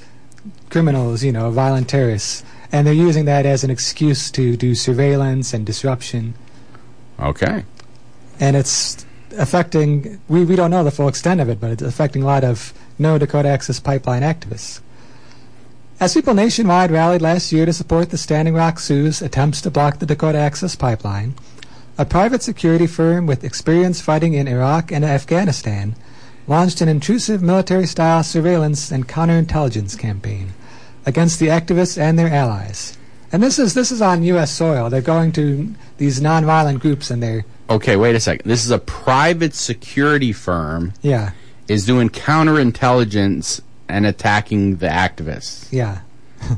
criminals, 0.69 1.23
you 1.23 1.31
know, 1.31 1.49
violent 1.51 1.87
terrorists. 1.87 2.43
And 2.71 2.85
they're 2.85 2.93
using 2.93 3.25
that 3.25 3.45
as 3.45 3.63
an 3.63 3.71
excuse 3.71 4.29
to 4.31 4.55
do 4.55 4.75
surveillance 4.75 5.53
and 5.53 5.65
disruption. 5.65 6.35
Okay. 7.19 7.65
and 8.39 8.55
it's 8.55 9.05
affecting 9.37 10.19
we, 10.27 10.45
we 10.45 10.55
don't 10.55 10.71
know 10.71 10.83
the 10.83 10.91
full 10.91 11.07
extent 11.07 11.41
of 11.41 11.49
it 11.49 11.59
but 11.59 11.69
it's 11.71 11.81
affecting 11.81 12.23
a 12.23 12.25
lot 12.25 12.43
of 12.43 12.73
no 12.97 13.17
dakota 13.17 13.47
access 13.49 13.79
pipeline 13.79 14.21
activists 14.21 14.79
as 15.99 16.13
people 16.13 16.33
nationwide 16.33 16.89
rallied 16.91 17.21
last 17.21 17.51
year 17.51 17.65
to 17.65 17.73
support 17.73 18.09
the 18.09 18.17
standing 18.17 18.53
rock 18.55 18.77
sioux's 18.77 19.21
attempts 19.21 19.61
to 19.61 19.69
block 19.69 19.99
the 19.99 20.05
dakota 20.05 20.37
access 20.37 20.75
pipeline 20.75 21.33
a 21.97 22.05
private 22.05 22.41
security 22.41 22.87
firm 22.87 23.27
with 23.27 23.43
experience 23.43 24.01
fighting 24.01 24.33
in 24.33 24.47
iraq 24.47 24.91
and 24.91 25.03
afghanistan 25.05 25.95
launched 26.47 26.81
an 26.81 26.89
intrusive 26.89 27.43
military-style 27.43 28.23
surveillance 28.23 28.91
and 28.91 29.07
counterintelligence 29.07 29.99
campaign 29.99 30.53
against 31.09 31.39
the 31.39 31.47
activists 31.47 31.97
and 31.97 32.17
their 32.17 32.29
allies 32.29 32.97
and 33.31 33.43
this 33.43 33.59
is 33.59 33.73
this 33.73 33.91
is 33.91 34.01
on 34.01 34.23
u.s 34.23 34.51
soil 34.51 34.89
they're 34.89 35.01
going 35.15 35.31
to 35.31 35.73
these 35.97 36.21
nonviolent 36.21 36.79
groups 36.79 37.11
and 37.11 37.21
they're 37.21 37.43
Okay. 37.69 37.95
Wait 37.97 38.15
a 38.15 38.19
second. 38.19 38.49
This 38.49 38.65
is 38.65 38.71
a 38.71 38.79
private 38.79 39.53
security 39.53 40.33
firm 40.33 40.93
yeah 41.03 41.31
is 41.67 41.85
doing 41.85 42.09
counterintelligence 42.09 43.61
and 43.87 44.05
attacking 44.07 44.77
the 44.77 44.87
activists. 44.87 45.67
Yeah. 45.71 45.99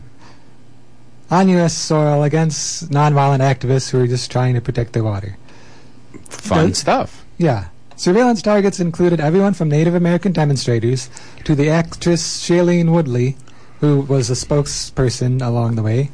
On 1.31 1.49
U.S. 1.49 1.73
soil 1.75 2.23
against 2.23 2.89
nonviolent 2.91 3.39
activists 3.39 3.89
who 3.89 3.99
are 4.01 4.07
just 4.07 4.31
trying 4.31 4.53
to 4.55 4.61
protect 4.61 4.93
their 4.93 5.03
water. 5.03 5.37
Fun 6.29 6.69
Does- 6.69 6.77
stuff. 6.77 7.25
Yeah. 7.37 7.67
Surveillance 7.97 8.41
targets 8.41 8.79
included 8.79 9.19
everyone 9.19 9.53
from 9.53 9.67
Native 9.69 9.93
American 9.95 10.31
demonstrators 10.31 11.09
to 11.43 11.55
the 11.55 11.69
actress 11.69 12.41
Shailene 12.41 12.89
Woodley, 12.91 13.35
who 13.81 14.01
was 14.01 14.29
a 14.29 14.33
spokesperson 14.33 15.45
along 15.45 15.75
the 15.75 15.83
way, 15.83 16.11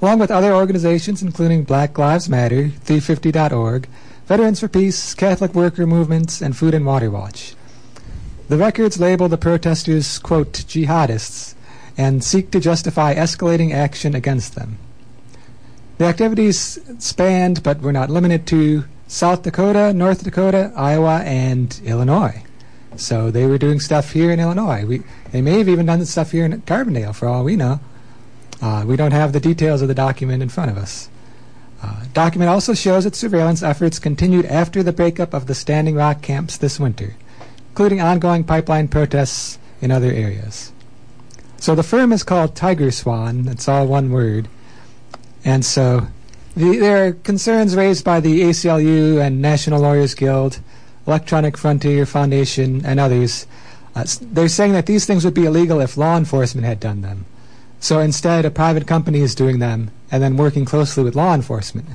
along 0.00 0.18
with 0.18 0.30
other 0.30 0.52
organizations 0.54 1.22
including 1.22 1.64
Black 1.64 1.98
Lives 1.98 2.28
Matter, 2.28 2.68
350.org, 2.68 3.88
Veterans 4.26 4.60
for 4.60 4.68
Peace, 4.68 5.14
Catholic 5.14 5.54
Worker 5.54 5.86
Movements, 5.86 6.40
and 6.40 6.56
Food 6.56 6.74
and 6.74 6.86
Water 6.86 7.10
Watch. 7.10 7.54
The 8.48 8.58
records 8.58 9.00
label 9.00 9.28
the 9.28 9.38
protesters, 9.38 10.18
quote, 10.18 10.52
jihadists, 10.52 11.54
and 11.96 12.22
seek 12.22 12.50
to 12.50 12.60
justify 12.60 13.14
escalating 13.14 13.72
action 13.72 14.14
against 14.14 14.54
them. 14.54 14.78
The 15.98 16.04
activities 16.04 16.78
spanned, 16.98 17.62
but 17.62 17.80
were 17.80 17.92
not 17.92 18.10
limited 18.10 18.46
to, 18.48 18.84
South 19.06 19.42
Dakota, 19.42 19.92
North 19.92 20.22
Dakota, 20.22 20.72
Iowa, 20.76 21.20
and 21.24 21.80
Illinois. 21.84 22.42
So 23.00 23.30
they 23.30 23.46
were 23.46 23.58
doing 23.58 23.80
stuff 23.80 24.12
here 24.12 24.30
in 24.30 24.38
Illinois. 24.38 24.84
We, 24.84 25.02
they 25.32 25.40
may 25.40 25.58
have 25.58 25.68
even 25.68 25.86
done 25.86 26.04
stuff 26.04 26.32
here 26.32 26.44
in 26.44 26.60
Carbondale, 26.62 27.14
for 27.14 27.26
all 27.26 27.44
we 27.44 27.56
know. 27.56 27.80
Uh, 28.60 28.84
we 28.86 28.96
don't 28.96 29.12
have 29.12 29.32
the 29.32 29.40
details 29.40 29.80
of 29.80 29.88
the 29.88 29.94
document 29.94 30.42
in 30.42 30.50
front 30.50 30.70
of 30.70 30.76
us. 30.76 31.08
Uh, 31.82 32.04
document 32.12 32.50
also 32.50 32.74
shows 32.74 33.04
that 33.04 33.16
surveillance 33.16 33.62
efforts 33.62 33.98
continued 33.98 34.44
after 34.44 34.82
the 34.82 34.92
breakup 34.92 35.32
of 35.32 35.46
the 35.46 35.54
Standing 35.54 35.94
Rock 35.94 36.20
camps 36.20 36.58
this 36.58 36.78
winter, 36.78 37.16
including 37.70 38.02
ongoing 38.02 38.44
pipeline 38.44 38.86
protests 38.86 39.58
in 39.80 39.90
other 39.90 40.12
areas. 40.12 40.72
So 41.56 41.74
the 41.74 41.82
firm 41.82 42.12
is 42.12 42.22
called 42.22 42.54
TigerSwan. 42.54 43.50
It's 43.50 43.66
all 43.66 43.86
one 43.86 44.10
word. 44.10 44.48
And 45.42 45.64
so 45.64 46.08
the, 46.54 46.76
there 46.76 47.06
are 47.06 47.12
concerns 47.12 47.76
raised 47.76 48.04
by 48.04 48.20
the 48.20 48.42
ACLU 48.42 49.24
and 49.24 49.40
National 49.40 49.80
Lawyers 49.80 50.14
Guild, 50.14 50.60
Electronic 51.10 51.56
Frontier 51.56 52.06
Foundation, 52.06 52.86
and 52.86 53.00
others, 53.00 53.48
uh, 53.96 54.04
they're 54.20 54.48
saying 54.48 54.74
that 54.74 54.86
these 54.86 55.06
things 55.06 55.24
would 55.24 55.34
be 55.34 55.44
illegal 55.44 55.80
if 55.80 55.96
law 55.96 56.16
enforcement 56.16 56.64
had 56.64 56.78
done 56.78 57.02
them. 57.02 57.24
So 57.80 57.98
instead, 57.98 58.44
a 58.44 58.50
private 58.50 58.86
company 58.86 59.18
is 59.18 59.34
doing 59.34 59.58
them 59.58 59.90
and 60.12 60.22
then 60.22 60.36
working 60.36 60.64
closely 60.64 61.02
with 61.02 61.16
law 61.16 61.34
enforcement. 61.34 61.88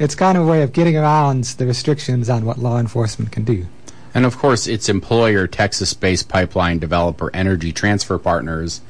It's 0.00 0.16
kind 0.16 0.36
of 0.36 0.48
a 0.48 0.50
way 0.50 0.62
of 0.62 0.72
getting 0.72 0.96
around 0.96 1.44
the 1.44 1.66
restrictions 1.66 2.28
on 2.28 2.44
what 2.44 2.58
law 2.58 2.80
enforcement 2.80 3.30
can 3.30 3.44
do. 3.44 3.66
And 4.14 4.26
of 4.26 4.36
course, 4.36 4.66
its 4.66 4.88
employer, 4.88 5.46
Texas-based 5.46 6.28
pipeline 6.28 6.80
developer 6.80 7.30
Energy 7.32 7.70
Transfer 7.70 8.18
Partners, 8.18 8.80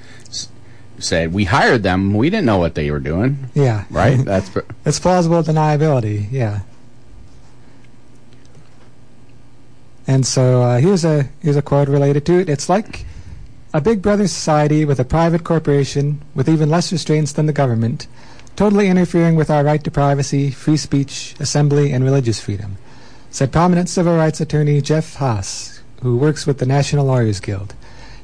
said, 0.98 1.34
"We 1.34 1.44
hired 1.44 1.82
them. 1.82 2.14
We 2.14 2.30
didn't 2.30 2.46
know 2.46 2.56
what 2.56 2.76
they 2.76 2.90
were 2.90 3.00
doing." 3.00 3.50
Yeah. 3.52 3.84
Right? 3.90 4.24
That's 4.24 4.50
It's 4.86 4.98
plausible 4.98 5.42
deniability, 5.42 6.32
yeah. 6.32 6.60
And 10.06 10.26
so 10.26 10.62
uh, 10.62 10.78
here's 10.78 11.04
a 11.04 11.28
here's 11.40 11.56
a 11.56 11.62
quote 11.62 11.88
related 11.88 12.26
to 12.26 12.40
it. 12.40 12.48
It's 12.48 12.68
like 12.68 13.04
a 13.72 13.80
big 13.80 14.02
brother 14.02 14.26
society 14.26 14.84
with 14.84 14.98
a 14.98 15.04
private 15.04 15.44
corporation 15.44 16.22
with 16.34 16.48
even 16.48 16.68
less 16.68 16.90
restraints 16.90 17.32
than 17.32 17.46
the 17.46 17.52
government, 17.52 18.06
totally 18.56 18.88
interfering 18.88 19.36
with 19.36 19.50
our 19.50 19.62
right 19.62 19.82
to 19.84 19.90
privacy, 19.90 20.50
free 20.50 20.76
speech, 20.76 21.34
assembly, 21.38 21.92
and 21.92 22.02
religious 22.02 22.40
freedom, 22.40 22.76
said 23.30 23.52
prominent 23.52 23.88
civil 23.88 24.16
rights 24.16 24.40
attorney 24.40 24.80
Jeff 24.80 25.14
Haas, 25.16 25.80
who 26.02 26.16
works 26.16 26.46
with 26.46 26.58
the 26.58 26.66
National 26.66 27.06
Lawyers 27.06 27.38
Guild 27.38 27.74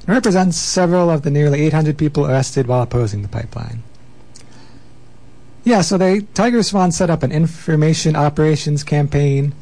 and 0.06 0.14
represents 0.14 0.56
several 0.56 1.10
of 1.10 1.22
the 1.22 1.30
nearly 1.30 1.62
800 1.62 1.98
people 1.98 2.26
arrested 2.26 2.66
while 2.66 2.82
opposing 2.82 3.22
the 3.22 3.28
pipeline. 3.28 3.82
Yeah, 5.64 5.80
so 5.80 5.98
they 5.98 6.20
TigerSwan 6.20 6.92
set 6.92 7.10
up 7.10 7.24
an 7.24 7.32
information 7.32 8.14
operations 8.14 8.84
campaign, 8.84 9.52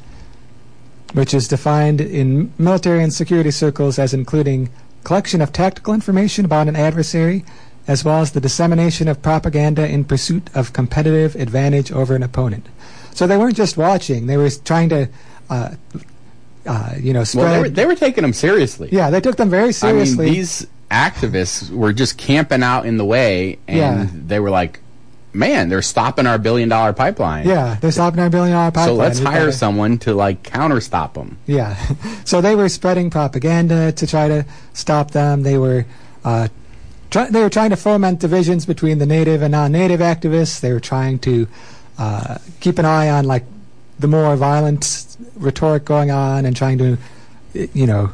which 1.14 1.32
is 1.32 1.48
defined 1.48 2.00
in 2.00 2.52
military 2.58 3.02
and 3.02 3.12
security 3.12 3.50
circles 3.50 3.98
as 3.98 4.12
including 4.12 4.68
collection 5.04 5.40
of 5.40 5.52
tactical 5.52 5.94
information 5.94 6.44
about 6.44 6.68
an 6.68 6.76
adversary, 6.76 7.44
as 7.86 8.04
well 8.04 8.20
as 8.20 8.32
the 8.32 8.40
dissemination 8.40 9.08
of 9.08 9.22
propaganda 9.22 9.86
in 9.88 10.04
pursuit 10.04 10.50
of 10.54 10.72
competitive 10.72 11.34
advantage 11.36 11.90
over 11.92 12.14
an 12.16 12.22
opponent. 12.22 12.66
So 13.12 13.26
they 13.26 13.36
weren't 13.36 13.56
just 13.56 13.76
watching; 13.76 14.26
they 14.26 14.36
were 14.36 14.50
trying 14.50 14.88
to, 14.88 15.08
uh, 15.48 15.74
uh, 16.66 16.94
you 16.98 17.12
know, 17.12 17.22
spread. 17.24 17.44
well, 17.44 17.52
they 17.54 17.60
were, 17.60 17.68
they 17.68 17.86
were 17.86 17.94
taking 17.94 18.22
them 18.22 18.32
seriously. 18.32 18.88
yeah, 18.90 19.10
they 19.10 19.20
took 19.20 19.36
them 19.36 19.50
very 19.50 19.72
seriously. 19.72 20.24
I 20.24 20.26
mean, 20.26 20.34
these 20.34 20.66
activists 20.90 21.70
were 21.70 21.92
just 21.92 22.18
camping 22.18 22.62
out 22.62 22.86
in 22.86 22.96
the 22.96 23.04
way, 23.04 23.58
and 23.68 23.78
Yeah. 23.78 24.06
they 24.12 24.40
were 24.40 24.50
like, 24.50 24.80
"Man, 25.34 25.68
they're 25.68 25.82
stopping 25.82 26.26
our 26.26 26.38
billion 26.38 26.68
dollar 26.68 26.92
pipeline. 26.92 27.46
Yeah, 27.46 27.76
they're 27.80 27.92
stopping 27.92 28.20
our 28.20 28.30
billion 28.30 28.54
dollar 28.54 28.70
pipeline. 28.70 28.86
so 28.86 28.94
let's 28.94 29.20
We 29.20 29.26
hire 29.26 29.52
someone 29.52 29.98
to 29.98 30.14
like 30.14 30.42
counter 30.42 30.80
stop 30.80 31.14
them." 31.14 31.38
Yeah. 31.46 31.76
so 32.24 32.40
they 32.40 32.54
were 32.54 32.68
spreading 32.68 33.10
propaganda 33.10 33.92
to 33.92 34.06
try 34.06 34.28
to 34.28 34.46
stop 34.72 35.10
them. 35.10 35.42
They 35.42 35.58
were 35.58 35.86
uh, 36.24 36.48
try- 37.10 37.30
they 37.30 37.42
were 37.42 37.50
trying 37.50 37.70
to 37.70 37.76
foment 37.76 38.20
divisions 38.20 38.66
between 38.66 38.98
the 38.98 39.06
native 39.06 39.42
and 39.42 39.52
non-native 39.52 40.00
activists. 40.00 40.60
They 40.60 40.72
were 40.72 40.80
trying 40.80 41.18
to 41.20 41.48
uh, 41.98 42.38
keep 42.60 42.78
an 42.78 42.84
eye 42.84 43.08
on 43.10 43.24
like 43.24 43.44
the 43.98 44.08
more 44.08 44.34
violent 44.36 45.16
rhetoric 45.36 45.84
going 45.84 46.10
on 46.10 46.44
and 46.44 46.56
trying 46.56 46.78
to 46.78 46.98
you 47.52 47.86
know 47.86 48.12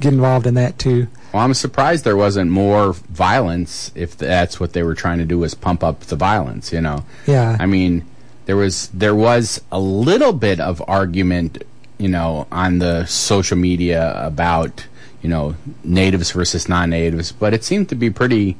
get 0.00 0.12
involved 0.12 0.46
in 0.46 0.54
that 0.54 0.78
too. 0.78 1.08
Well, 1.32 1.42
I'm 1.42 1.54
surprised 1.54 2.04
there 2.04 2.16
wasn't 2.16 2.50
more 2.50 2.92
violence 2.92 3.90
if 3.94 4.16
that's 4.16 4.60
what 4.60 4.72
they 4.74 4.82
were 4.82 4.94
trying 4.94 5.18
to 5.18 5.24
do 5.24 5.38
was 5.38 5.54
pump 5.54 5.82
up 5.82 6.00
the 6.00 6.16
violence. 6.16 6.72
You 6.72 6.80
know, 6.80 7.04
Yeah. 7.26 7.56
I 7.58 7.66
mean, 7.66 8.04
there 8.46 8.56
was 8.56 8.88
there 8.88 9.14
was 9.14 9.60
a 9.70 9.80
little 9.80 10.32
bit 10.32 10.60
of 10.60 10.82
argument, 10.86 11.62
you 11.98 12.08
know, 12.08 12.46
on 12.52 12.78
the 12.80 13.06
social 13.06 13.56
media 13.56 14.12
about 14.16 14.86
you 15.22 15.28
know 15.28 15.54
natives 15.84 16.32
versus 16.32 16.68
non-natives, 16.68 17.32
but 17.32 17.54
it 17.54 17.64
seemed 17.64 17.88
to 17.88 17.94
be 17.94 18.10
pretty, 18.10 18.56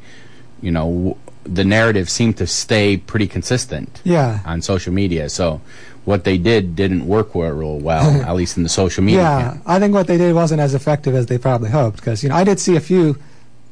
you 0.60 0.70
know, 0.70 0.86
w- 0.86 1.16
the 1.44 1.64
narrative 1.64 2.08
seemed 2.08 2.36
to 2.36 2.46
stay 2.46 2.96
pretty 2.96 3.26
consistent 3.26 4.00
yeah. 4.04 4.38
on 4.46 4.62
social 4.62 4.92
media. 4.92 5.28
So 5.28 5.60
what 6.04 6.24
they 6.24 6.36
did 6.36 6.74
didn't 6.74 7.06
work 7.06 7.34
real 7.34 7.78
well, 7.78 8.22
at 8.28 8.34
least 8.34 8.56
in 8.56 8.62
the 8.62 8.68
social 8.68 9.04
media. 9.04 9.20
Yeah. 9.20 9.58
I 9.66 9.78
think 9.78 9.94
what 9.94 10.06
they 10.06 10.18
did 10.18 10.34
wasn't 10.34 10.60
as 10.60 10.74
effective 10.74 11.14
as 11.14 11.26
they 11.26 11.38
probably 11.38 11.70
hoped 11.70 11.96
because 11.96 12.22
you 12.22 12.28
know 12.28 12.34
I 12.34 12.44
did 12.44 12.58
see 12.60 12.76
a 12.76 12.80
few 12.80 13.18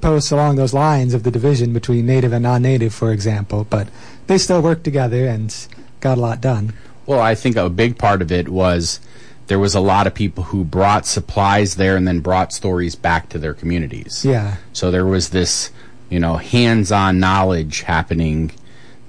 posts 0.01 0.31
along 0.31 0.57
those 0.57 0.73
lines 0.73 1.15
of 1.15 1.23
the 1.23 1.31
division 1.31 1.73
between 1.73 2.07
native 2.07 2.33
and 2.33 2.43
non-native, 2.43 2.95
for 2.95 3.13
example, 3.13 3.67
but 3.69 3.89
they 4.27 4.39
still 4.39 4.63
worked 4.63 4.85
together 4.85 5.27
and 5.27 5.55
got 6.01 6.17
a 6.17 6.21
lot 6.21 6.41
done. 6.41 6.73
Well, 7.07 7.21
I 7.21 7.35
think 7.35 7.57
a 7.57 7.69
big 7.69 7.99
part 7.99 8.23
of 8.23 8.33
it 8.33 8.49
was 8.49 9.01
there 9.49 9.59
was 9.59 9.75
a 9.75 9.81
lot 9.81 10.07
of 10.07 10.15
people 10.15 10.45
who 10.45 10.65
brought 10.65 11.07
supplies 11.07 11.75
there 11.75 11.97
and 11.97 12.07
then 12.07 12.21
brought 12.21 12.53
stories 12.53 12.95
back 12.95 13.29
to 13.31 13.39
their 13.39 13.53
communities. 13.53 14.25
Yeah, 14.25 14.57
So 14.73 14.91
there 14.91 15.05
was 15.05 15.31
this, 15.31 15.71
you 16.09 16.21
know, 16.21 16.37
hands-on 16.37 17.19
knowledge 17.19 17.83
happening 17.83 18.53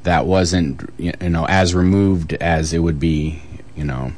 that 0.03 0.25
wasn't, 0.25 0.89
you 0.97 1.13
know, 1.21 1.45
as 1.47 1.75
removed 1.75 2.33
as 2.33 2.73
it 2.73 2.79
would 2.79 2.99
be, 2.99 3.41
you 3.75 3.83
know, 3.83 4.13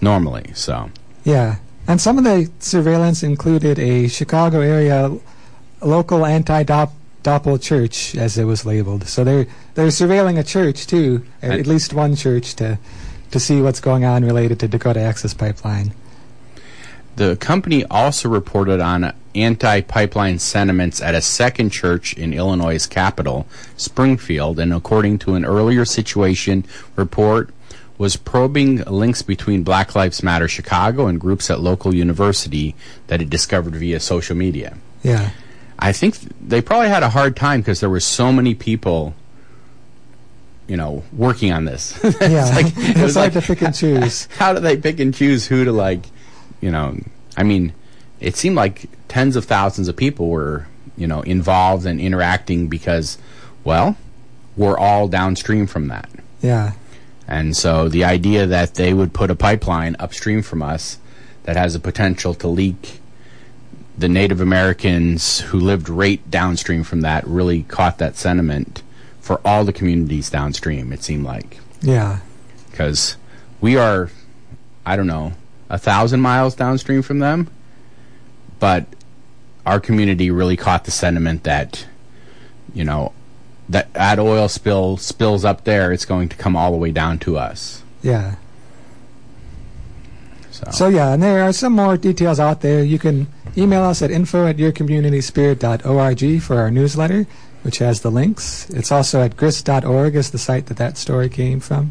normally. 0.00 0.50
So 0.54 0.90
yeah, 1.24 1.56
and 1.86 2.00
some 2.00 2.18
of 2.18 2.24
the 2.24 2.50
surveillance 2.58 3.22
included 3.22 3.78
a 3.78 4.08
Chicago 4.08 4.60
area 4.60 5.18
local 5.80 6.24
anti-DAPL 6.24 7.60
church, 7.60 8.14
as 8.14 8.38
it 8.38 8.44
was 8.44 8.64
labeled. 8.64 9.06
So 9.08 9.24
they're 9.24 9.46
they're 9.74 9.88
surveilling 9.88 10.38
a 10.38 10.44
church 10.44 10.86
too, 10.86 11.24
at 11.40 11.66
least 11.66 11.92
one 11.92 12.16
church 12.16 12.54
to 12.56 12.78
to 13.30 13.40
see 13.40 13.62
what's 13.62 13.80
going 13.80 14.04
on 14.04 14.24
related 14.24 14.60
to 14.60 14.68
Dakota 14.68 15.00
Access 15.00 15.34
Pipeline. 15.34 15.94
The 17.16 17.36
company 17.36 17.84
also 17.86 18.28
reported 18.28 18.80
on 18.80 19.12
anti-pipeline 19.34 20.38
sentiments 20.38 21.00
at 21.00 21.14
a 21.14 21.20
second 21.22 21.70
church 21.70 22.12
in 22.14 22.32
Illinois' 22.32 22.86
capital, 22.86 23.46
Springfield, 23.76 24.58
and 24.58 24.72
according 24.72 25.18
to 25.18 25.34
an 25.34 25.44
earlier 25.44 25.84
situation 25.84 26.64
report, 26.96 27.50
was 27.98 28.16
probing 28.16 28.78
links 28.84 29.22
between 29.22 29.62
Black 29.62 29.94
Lives 29.94 30.22
Matter 30.22 30.48
Chicago 30.48 31.06
and 31.06 31.20
groups 31.20 31.50
at 31.50 31.60
local 31.60 31.94
university 31.94 32.74
that 33.06 33.22
it 33.22 33.30
discovered 33.30 33.74
via 33.76 34.00
social 34.00 34.36
media. 34.36 34.76
Yeah, 35.02 35.30
I 35.78 35.92
think 35.92 36.18
th- 36.18 36.32
they 36.40 36.60
probably 36.62 36.88
had 36.88 37.02
a 37.02 37.10
hard 37.10 37.36
time 37.36 37.60
because 37.60 37.80
there 37.80 37.90
were 37.90 38.00
so 38.00 38.32
many 38.32 38.54
people, 38.54 39.14
you 40.66 40.76
know, 40.76 41.04
working 41.12 41.52
on 41.52 41.64
this. 41.64 41.98
It's 42.04 42.20
yeah, 42.20 42.44
like- 42.54 42.66
it 42.66 42.72
it's 42.76 43.00
was 43.00 43.14
hard 43.14 43.34
like- 43.34 43.44
to 43.44 43.54
pick 43.54 43.62
and 43.62 43.74
choose. 43.74 44.26
How 44.38 44.52
do 44.52 44.60
they 44.60 44.76
pick 44.76 44.98
and 45.00 45.14
choose 45.14 45.46
who 45.46 45.64
to 45.64 45.72
like, 45.72 46.04
you 46.62 46.70
know? 46.70 46.98
I 47.36 47.42
mean, 47.42 47.74
it 48.20 48.36
seemed 48.36 48.56
like 48.56 48.88
tens 49.08 49.36
of 49.36 49.44
thousands 49.44 49.88
of 49.88 49.96
people 49.96 50.30
were, 50.30 50.66
you 50.96 51.06
know, 51.06 51.20
involved 51.20 51.84
and 51.84 52.00
interacting 52.00 52.68
because, 52.68 53.18
well, 53.64 53.96
we're 54.56 54.78
all 54.78 55.08
downstream 55.08 55.66
from 55.66 55.88
that. 55.88 56.08
Yeah. 56.40 56.72
And 57.28 57.56
so 57.56 57.88
the 57.88 58.04
idea 58.04 58.46
that 58.46 58.74
they 58.74 58.94
would 58.94 59.12
put 59.12 59.30
a 59.30 59.34
pipeline 59.34 59.96
upstream 59.98 60.42
from 60.42 60.62
us 60.62 60.98
that 61.44 61.56
has 61.56 61.74
a 61.74 61.80
potential 61.80 62.34
to 62.34 62.48
leak 62.48 63.00
the 63.96 64.08
Native 64.08 64.40
Americans 64.40 65.40
who 65.40 65.58
lived 65.58 65.88
right 65.88 66.28
downstream 66.30 66.82
from 66.82 67.02
that 67.02 67.26
really 67.26 67.62
caught 67.64 67.98
that 67.98 68.16
sentiment 68.16 68.82
for 69.20 69.40
all 69.44 69.64
the 69.64 69.72
communities 69.72 70.30
downstream, 70.30 70.92
it 70.92 71.02
seemed 71.02 71.24
like. 71.24 71.58
Yeah. 71.80 72.20
Because 72.70 73.16
we 73.60 73.76
are, 73.76 74.10
I 74.84 74.96
don't 74.96 75.06
know, 75.06 75.32
a 75.72 75.78
thousand 75.78 76.20
miles 76.20 76.54
downstream 76.54 77.00
from 77.02 77.18
them, 77.18 77.48
but 78.60 78.86
our 79.64 79.80
community 79.80 80.30
really 80.30 80.56
caught 80.56 80.84
the 80.84 80.90
sentiment 80.90 81.44
that, 81.44 81.86
you 82.74 82.84
know, 82.84 83.12
that 83.70 83.92
that 83.94 84.18
oil 84.18 84.48
spill 84.48 84.98
spills 84.98 85.44
up 85.46 85.64
there, 85.64 85.90
it's 85.90 86.04
going 86.04 86.28
to 86.28 86.36
come 86.36 86.54
all 86.54 86.70
the 86.70 86.76
way 86.76 86.92
down 86.92 87.18
to 87.20 87.38
us. 87.38 87.82
Yeah. 88.02 88.34
So, 90.50 90.64
So 90.70 90.88
yeah, 90.88 91.14
and 91.14 91.22
there 91.22 91.42
are 91.42 91.52
some 91.54 91.72
more 91.72 91.96
details 91.96 92.38
out 92.38 92.60
there. 92.60 92.84
You 92.84 92.98
can 92.98 93.28
email 93.56 93.82
us 93.82 94.02
at 94.02 94.10
info 94.10 94.46
at 94.46 94.58
yourcommunityspirit.org 94.58 96.42
for 96.42 96.56
our 96.58 96.70
newsletter, 96.70 97.26
which 97.62 97.78
has 97.78 98.02
the 98.02 98.10
links. 98.10 98.68
It's 98.70 98.92
also 98.92 99.22
at 99.22 99.38
grist.org 99.38 100.14
is 100.16 100.32
the 100.32 100.38
site 100.38 100.66
that 100.66 100.76
that 100.76 100.98
story 100.98 101.30
came 101.30 101.60
from. 101.60 101.90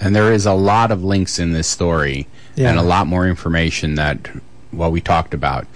and 0.00 0.14
there 0.14 0.32
is 0.32 0.44
a 0.44 0.52
lot 0.52 0.90
of 0.90 1.02
links 1.02 1.38
in 1.38 1.52
this 1.52 1.68
story 1.68 2.26
Yeah. 2.54 2.70
and 2.70 2.78
a 2.78 2.82
lot 2.82 3.06
more 3.06 3.26
information 3.26 3.94
that 3.94 4.30
what 4.70 4.92
we 4.92 5.00
talked 5.00 5.34
about. 5.34 5.66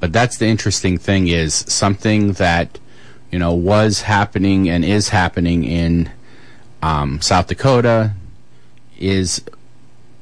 But 0.00 0.12
that's 0.12 0.38
the 0.38 0.46
interesting 0.46 0.98
thing 0.98 1.28
is 1.28 1.54
something 1.54 2.32
that 2.34 2.78
you 3.30 3.38
know 3.38 3.54
was 3.54 4.02
happening 4.02 4.68
and 4.68 4.84
is 4.84 5.08
happening 5.08 5.64
in 5.64 6.10
um, 6.82 7.20
South 7.20 7.46
Dakota 7.46 8.12
is 8.98 9.42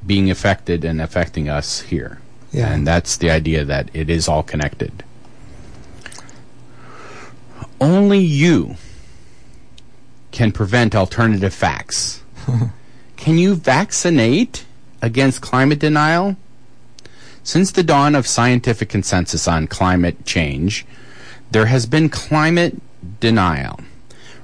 being 0.05 0.29
affected 0.29 0.83
and 0.83 1.01
affecting 1.01 1.49
us 1.49 1.81
here. 1.81 2.19
Yeah. 2.51 2.71
And 2.71 2.85
that's 2.85 3.17
the 3.17 3.29
idea 3.29 3.65
that 3.65 3.89
it 3.93 4.09
is 4.09 4.27
all 4.27 4.43
connected. 4.43 5.03
Only 7.81 8.19
you 8.19 8.75
can 10.31 10.51
prevent 10.51 10.95
alternative 10.95 11.53
facts. 11.53 12.21
can 13.17 13.37
you 13.37 13.55
vaccinate 13.55 14.65
against 15.03 15.41
climate 15.41 15.77
denial? 15.77 16.35
Since 17.43 17.71
the 17.71 17.83
dawn 17.83 18.15
of 18.15 18.25
scientific 18.25 18.89
consensus 18.89 19.47
on 19.47 19.67
climate 19.67 20.25
change, 20.25 20.85
there 21.51 21.65
has 21.67 21.85
been 21.85 22.09
climate 22.09 22.81
denial. 23.19 23.81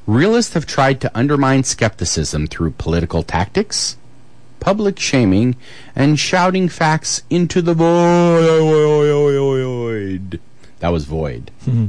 Realists 0.06 0.54
have 0.54 0.65
tried 0.65 1.00
to 1.02 1.17
undermine 1.17 1.63
skepticism 1.63 2.45
through 2.45 2.72
political 2.72 3.24
tactics, 3.24 3.95
public 4.60 5.00
shaming, 5.00 5.56
and 5.95 6.19
shouting 6.19 6.67
facts 6.67 7.24
into 7.30 7.62
the 7.62 7.74
void. 7.74 8.82
That 10.80 10.89
was 10.89 11.06
void. 11.06 11.52
Mm-hmm. 11.62 11.88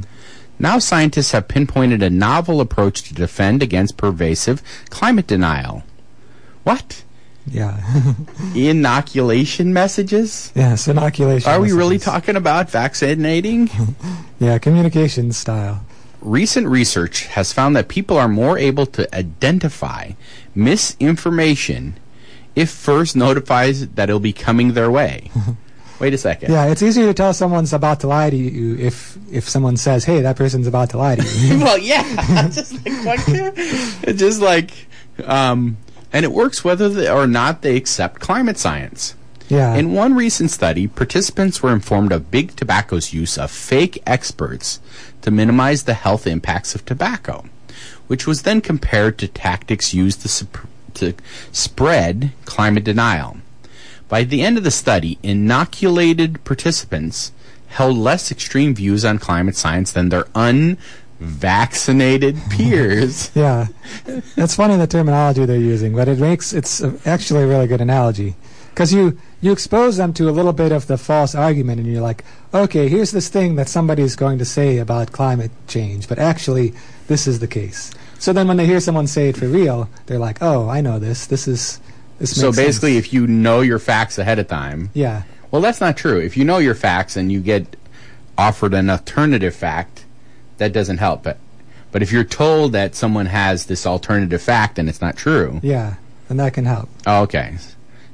Now 0.59 0.79
scientists 0.79 1.31
have 1.31 1.47
pinpointed 1.49 2.01
a 2.01 2.09
novel 2.09 2.61
approach 2.61 3.03
to 3.03 3.13
defend 3.13 3.61
against 3.61 3.97
pervasive 3.97 4.61
climate 4.89 5.27
denial. 5.27 5.83
What? 6.63 7.03
Yeah. 7.47 7.77
Inoculation 8.55 9.73
messages? 9.73 10.51
yes, 10.55 10.87
inoculation. 10.87 11.49
Are 11.51 11.59
we 11.59 11.71
really 11.71 11.97
talking 11.97 12.35
about 12.35 12.69
vaccinating? 12.69 13.69
Yeah, 14.39 14.57
communication 14.57 15.31
style. 15.33 15.85
Recent 16.19 16.65
research 16.65 17.27
has 17.27 17.53
found 17.53 17.75
that 17.75 17.87
people 17.89 18.17
are 18.17 18.27
more 18.27 18.57
able 18.57 18.87
to 18.87 19.15
identify 19.15 20.13
misinformation 20.55 21.95
if 22.55 22.71
first 22.71 23.15
notifies 23.15 23.87
that 23.89 24.09
it'll 24.09 24.19
be 24.19 24.33
coming 24.33 24.73
their 24.73 24.89
way. 24.89 25.29
Wait 25.99 26.11
a 26.15 26.17
second. 26.17 26.51
Yeah, 26.51 26.65
it's 26.71 26.81
easier 26.81 27.05
to 27.05 27.13
tell 27.13 27.33
someone's 27.35 27.71
about 27.71 27.99
to 27.99 28.07
lie 28.07 28.31
to 28.31 28.35
you 28.35 28.75
if 28.77 29.15
if 29.31 29.47
someone 29.47 29.77
says, 29.77 30.05
"Hey, 30.05 30.21
that 30.21 30.35
person's 30.35 30.65
about 30.65 30.89
to 30.89 30.97
lie 30.97 31.15
to 31.15 31.23
you." 31.37 31.59
well, 31.59 31.77
yeah, 31.77 32.49
just 32.49 32.73
like? 33.05 33.23
Just 34.17 34.41
like, 34.41 34.71
um, 35.23 35.77
and 36.13 36.25
it 36.25 36.31
works 36.31 36.63
whether 36.63 36.89
they, 36.89 37.09
or 37.09 37.27
not 37.27 37.61
they 37.61 37.75
accept 37.75 38.19
climate 38.21 38.57
science. 38.57 39.15
yeah. 39.49 39.75
In 39.75 39.93
one 39.93 40.15
recent 40.15 40.51
study, 40.51 40.87
participants 40.87 41.61
were 41.61 41.73
informed 41.73 42.11
of 42.11 42.31
big 42.31 42.55
tobacco's 42.55 43.13
use 43.13 43.37
of 43.37 43.51
fake 43.51 44.01
experts 44.05 44.79
to 45.21 45.31
minimize 45.31 45.83
the 45.83 45.93
health 45.93 46.25
impacts 46.27 46.75
of 46.75 46.85
tobacco, 46.85 47.45
which 48.07 48.25
was 48.27 48.41
then 48.43 48.61
compared 48.61 49.17
to 49.17 49.27
tactics 49.27 49.93
used 49.93 50.21
to, 50.21 50.27
sup- 50.27 50.67
to 50.95 51.13
spread 51.51 52.31
climate 52.45 52.83
denial. 52.83 53.37
By 54.09 54.23
the 54.23 54.41
end 54.41 54.57
of 54.57 54.65
the 54.65 54.71
study, 54.71 55.17
inoculated 55.23 56.43
participants 56.43 57.31
held 57.67 57.95
less 57.95 58.29
extreme 58.31 58.75
views 58.75 59.05
on 59.05 59.17
climate 59.17 59.55
science 59.55 59.93
than 59.93 60.09
their 60.09 60.27
vaccinated 61.21 62.35
peers. 62.49 63.31
Yeah, 63.35 63.67
that's 64.35 64.55
funny 64.55 64.75
the 64.75 64.87
terminology 64.87 65.45
they're 65.45 65.57
using, 65.57 65.95
but 65.95 66.07
it 66.07 66.19
makes 66.19 66.51
it's 66.51 66.81
actually 67.05 67.43
a 67.43 67.47
really 67.47 67.67
good 67.67 67.81
analogy 67.81 68.35
because 68.69 68.93
you 68.93 69.17
you 69.39 69.51
expose 69.51 69.97
them 69.97 70.13
to 70.13 70.29
a 70.29 70.31
little 70.31 70.53
bit 70.53 70.71
of 70.71 70.87
the 70.87 70.97
false 70.97 71.35
argument, 71.35 71.79
and 71.79 71.91
you're 71.91 72.01
like, 72.01 72.23
okay, 72.53 72.87
here's 72.87 73.11
this 73.11 73.29
thing 73.29 73.55
that 73.55 73.69
somebody's 73.69 74.15
going 74.15 74.39
to 74.39 74.45
say 74.45 74.77
about 74.79 75.11
climate 75.11 75.51
change, 75.67 76.07
but 76.07 76.17
actually 76.17 76.73
this 77.07 77.27
is 77.27 77.39
the 77.39 77.47
case. 77.47 77.91
So 78.17 78.33
then 78.33 78.47
when 78.47 78.57
they 78.57 78.65
hear 78.65 78.79
someone 78.79 79.07
say 79.07 79.29
it 79.29 79.37
for 79.37 79.47
real, 79.47 79.89
they're 80.05 80.19
like, 80.19 80.37
oh, 80.41 80.69
I 80.69 80.81
know 80.81 80.99
this. 80.99 81.27
This 81.27 81.47
is 81.47 81.79
this. 82.19 82.39
So 82.39 82.51
basically, 82.51 82.93
sense. 82.93 83.07
if 83.07 83.13
you 83.13 83.27
know 83.27 83.61
your 83.61 83.79
facts 83.79 84.17
ahead 84.17 84.39
of 84.39 84.47
time, 84.47 84.89
yeah, 84.93 85.23
well, 85.51 85.61
that's 85.61 85.81
not 85.81 85.97
true. 85.97 86.19
If 86.19 86.35
you 86.35 86.45
know 86.45 86.57
your 86.57 86.75
facts 86.75 87.15
and 87.15 87.31
you 87.31 87.41
get 87.41 87.75
offered 88.37 88.73
an 88.73 88.89
alternative 88.89 89.53
fact, 89.53 90.05
that 90.61 90.71
doesn't 90.71 90.99
help 90.99 91.25
it. 91.25 91.37
But 91.91 92.01
if 92.01 92.11
you're 92.11 92.23
told 92.23 92.71
that 92.71 92.95
someone 92.95 93.25
has 93.25 93.65
this 93.65 93.85
alternative 93.85 94.41
fact 94.41 94.79
and 94.79 94.87
it's 94.87 95.01
not 95.01 95.17
true, 95.17 95.59
yeah, 95.61 95.95
then 96.27 96.37
that 96.37 96.53
can 96.53 96.65
help. 96.65 96.87
oh, 97.05 97.23
okay. 97.23 97.57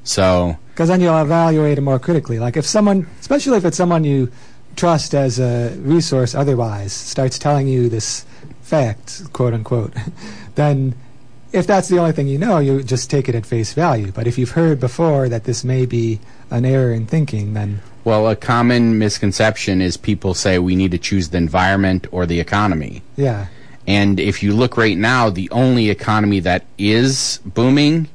So 0.02 0.56
because 0.70 0.88
then 0.88 1.00
you'll 1.00 1.20
evaluate 1.20 1.76
it 1.76 1.82
more 1.82 1.98
critically. 1.98 2.38
Like 2.38 2.56
if 2.56 2.64
someone, 2.64 3.06
especially 3.20 3.58
if 3.58 3.64
it's 3.64 3.76
someone 3.76 4.04
you 4.04 4.32
trust 4.76 5.14
as 5.14 5.38
a 5.38 5.76
resource 5.78 6.34
otherwise, 6.34 6.92
starts 6.92 7.38
telling 7.38 7.68
you 7.68 7.88
this 7.88 8.24
fact, 8.62 9.32
quote 9.32 9.52
unquote, 9.52 9.92
then 10.54 10.94
if 11.52 11.66
that's 11.66 11.88
the 11.88 11.98
only 11.98 12.12
thing 12.12 12.28
you 12.28 12.38
know, 12.38 12.58
you 12.58 12.82
just 12.82 13.10
take 13.10 13.28
it 13.28 13.34
at 13.34 13.44
face 13.44 13.74
value. 13.74 14.10
But 14.10 14.26
if 14.26 14.38
you've 14.38 14.52
heard 14.52 14.80
before 14.80 15.28
that 15.28 15.44
this 15.44 15.64
may 15.64 15.84
be 15.84 16.20
an 16.50 16.64
error 16.64 16.92
in 16.92 17.06
thinking, 17.06 17.52
then 17.52 17.80
Well, 18.08 18.26
a 18.30 18.36
common 18.36 18.98
misconception 18.98 19.82
is 19.82 19.98
people 19.98 20.32
say 20.32 20.58
we 20.58 20.76
need 20.76 20.92
to 20.92 20.98
choose 20.98 21.28
the 21.28 21.36
environment 21.36 22.06
or 22.10 22.24
the 22.24 22.40
economy. 22.40 23.02
yeah, 23.16 23.48
And 23.86 24.18
if 24.18 24.42
you 24.42 24.54
look 24.54 24.78
right 24.78 24.96
now, 24.96 25.28
the 25.28 25.50
only 25.50 25.90
economy 25.90 26.40
that 26.40 26.64
is 26.78 27.38
booming 27.44 28.08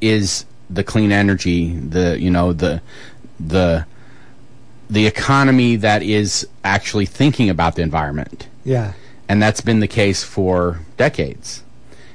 is 0.00 0.46
the 0.68 0.82
clean 0.82 1.12
energy, 1.12 1.76
the 1.76 2.18
you 2.18 2.28
know 2.28 2.52
the 2.52 2.82
the 3.38 3.86
the 4.90 5.06
economy 5.06 5.76
that 5.76 6.02
is 6.02 6.48
actually 6.64 7.06
thinking 7.06 7.48
about 7.48 7.76
the 7.76 7.82
environment. 7.82 8.48
yeah, 8.64 8.94
And 9.28 9.40
that's 9.40 9.60
been 9.60 9.78
the 9.78 9.94
case 10.02 10.24
for 10.24 10.80
decades. 10.96 11.62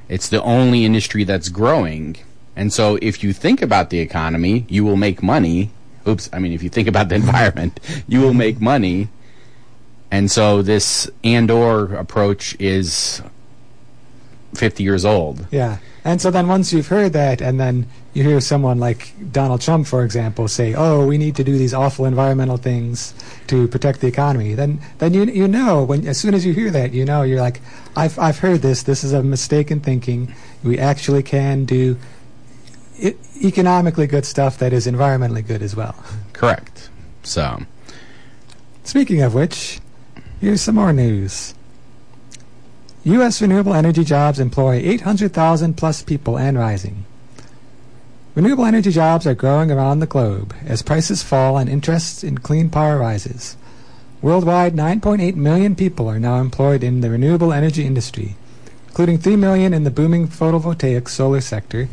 It's 0.09 0.27
the 0.27 0.43
only 0.43 0.83
industry 0.83 1.23
that's 1.23 1.47
growing. 1.47 2.17
And 2.57 2.73
so 2.73 2.97
if 3.01 3.23
you 3.23 3.31
think 3.31 3.62
about 3.62 3.89
the 3.89 3.99
economy, 3.99 4.65
you 4.67 4.83
will 4.83 4.97
make 4.97 5.23
money. 5.23 5.71
Oops, 6.07 6.29
I 6.33 6.39
mean 6.39 6.53
if 6.53 6.63
you 6.63 6.69
think 6.69 6.88
about 6.88 7.09
the 7.09 7.15
environment, 7.23 7.79
you 8.07 8.21
will 8.21 8.33
make 8.33 8.59
money. 8.62 9.09
And 10.12 10.31
so 10.31 10.62
this 10.63 11.09
and 11.23 11.51
or 11.51 11.93
approach 11.93 12.55
is 12.59 13.21
50 14.55 14.83
years 14.83 15.05
old. 15.05 15.45
yeah. 15.51 15.77
And 16.05 16.19
so 16.21 16.31
then 16.31 16.47
once 16.47 16.71
you've 16.73 16.88
heard 16.88 17.12
that, 17.13 17.41
and 17.41 17.59
then 17.59 17.85
you 18.13 18.23
hear 18.23 18.39
someone 18.39 18.79
like 18.79 19.13
Donald 19.31 19.62
Trump, 19.62 19.85
for 19.85 20.03
example, 20.03 20.47
say, 20.47 20.73
"Oh, 20.73 21.05
we 21.05 21.17
need 21.17 21.35
to 21.35 21.43
do 21.43 21.57
these 21.57 21.73
awful 21.73 22.05
environmental 22.05 22.55
things 22.57 23.13
to 23.47 23.67
protect 23.67 23.99
the 23.99 24.07
economy," 24.07 24.55
then 24.55 24.79
then 24.97 25.13
you 25.13 25.25
you 25.25 25.47
know 25.47 25.83
when 25.83 26.07
as 26.07 26.17
soon 26.17 26.33
as 26.33 26.45
you 26.45 26.53
hear 26.53 26.71
that, 26.71 26.93
you 26.93 27.03
know 27.05 27.21
you're 27.21 27.41
like, 27.41 27.59
"I've 27.97 28.17
I've 28.17 28.39
heard 28.39 28.62
this. 28.62 28.81
This 28.83 29.03
is 29.03 29.12
a 29.13 29.21
mistaken 29.21 29.81
thinking. 29.81 30.33
We 30.63 30.79
actually 30.79 31.21
can 31.21 31.65
do." 31.65 31.97
Economically 33.41 34.07
good 34.07 34.25
stuff 34.25 34.57
that 34.57 34.73
is 34.73 34.88
environmentally 34.88 35.45
good 35.45 35.62
as 35.62 35.75
well. 35.75 35.95
Correct. 36.33 36.89
So, 37.23 37.59
Speaking 38.89 39.21
of 39.21 39.35
which, 39.35 39.79
here's 40.41 40.62
some 40.62 40.73
more 40.73 40.91
news. 40.91 41.53
U.S. 43.03 43.39
renewable 43.39 43.75
energy 43.75 44.03
jobs 44.03 44.39
employ 44.39 44.77
800,000 44.77 45.77
plus 45.77 46.01
people 46.01 46.39
and 46.39 46.57
rising. 46.57 47.05
Renewable 48.33 48.65
energy 48.65 48.89
jobs 48.89 49.27
are 49.27 49.35
growing 49.35 49.69
around 49.69 49.99
the 49.99 50.07
globe 50.07 50.55
as 50.65 50.81
prices 50.81 51.21
fall 51.21 51.59
and 51.59 51.69
interest 51.69 52.23
in 52.23 52.39
clean 52.39 52.71
power 52.71 52.97
rises. 52.97 53.57
Worldwide, 54.23 54.73
9.8 54.73 55.35
million 55.35 55.75
people 55.75 56.09
are 56.09 56.19
now 56.19 56.38
employed 56.39 56.83
in 56.83 57.01
the 57.01 57.12
renewable 57.12 57.53
energy 57.53 57.85
industry, 57.85 58.38
including 58.88 59.19
3 59.19 59.35
million 59.35 59.71
in 59.71 59.83
the 59.83 59.91
booming 59.91 60.27
photovoltaic 60.27 61.07
solar 61.07 61.41
sector, 61.41 61.89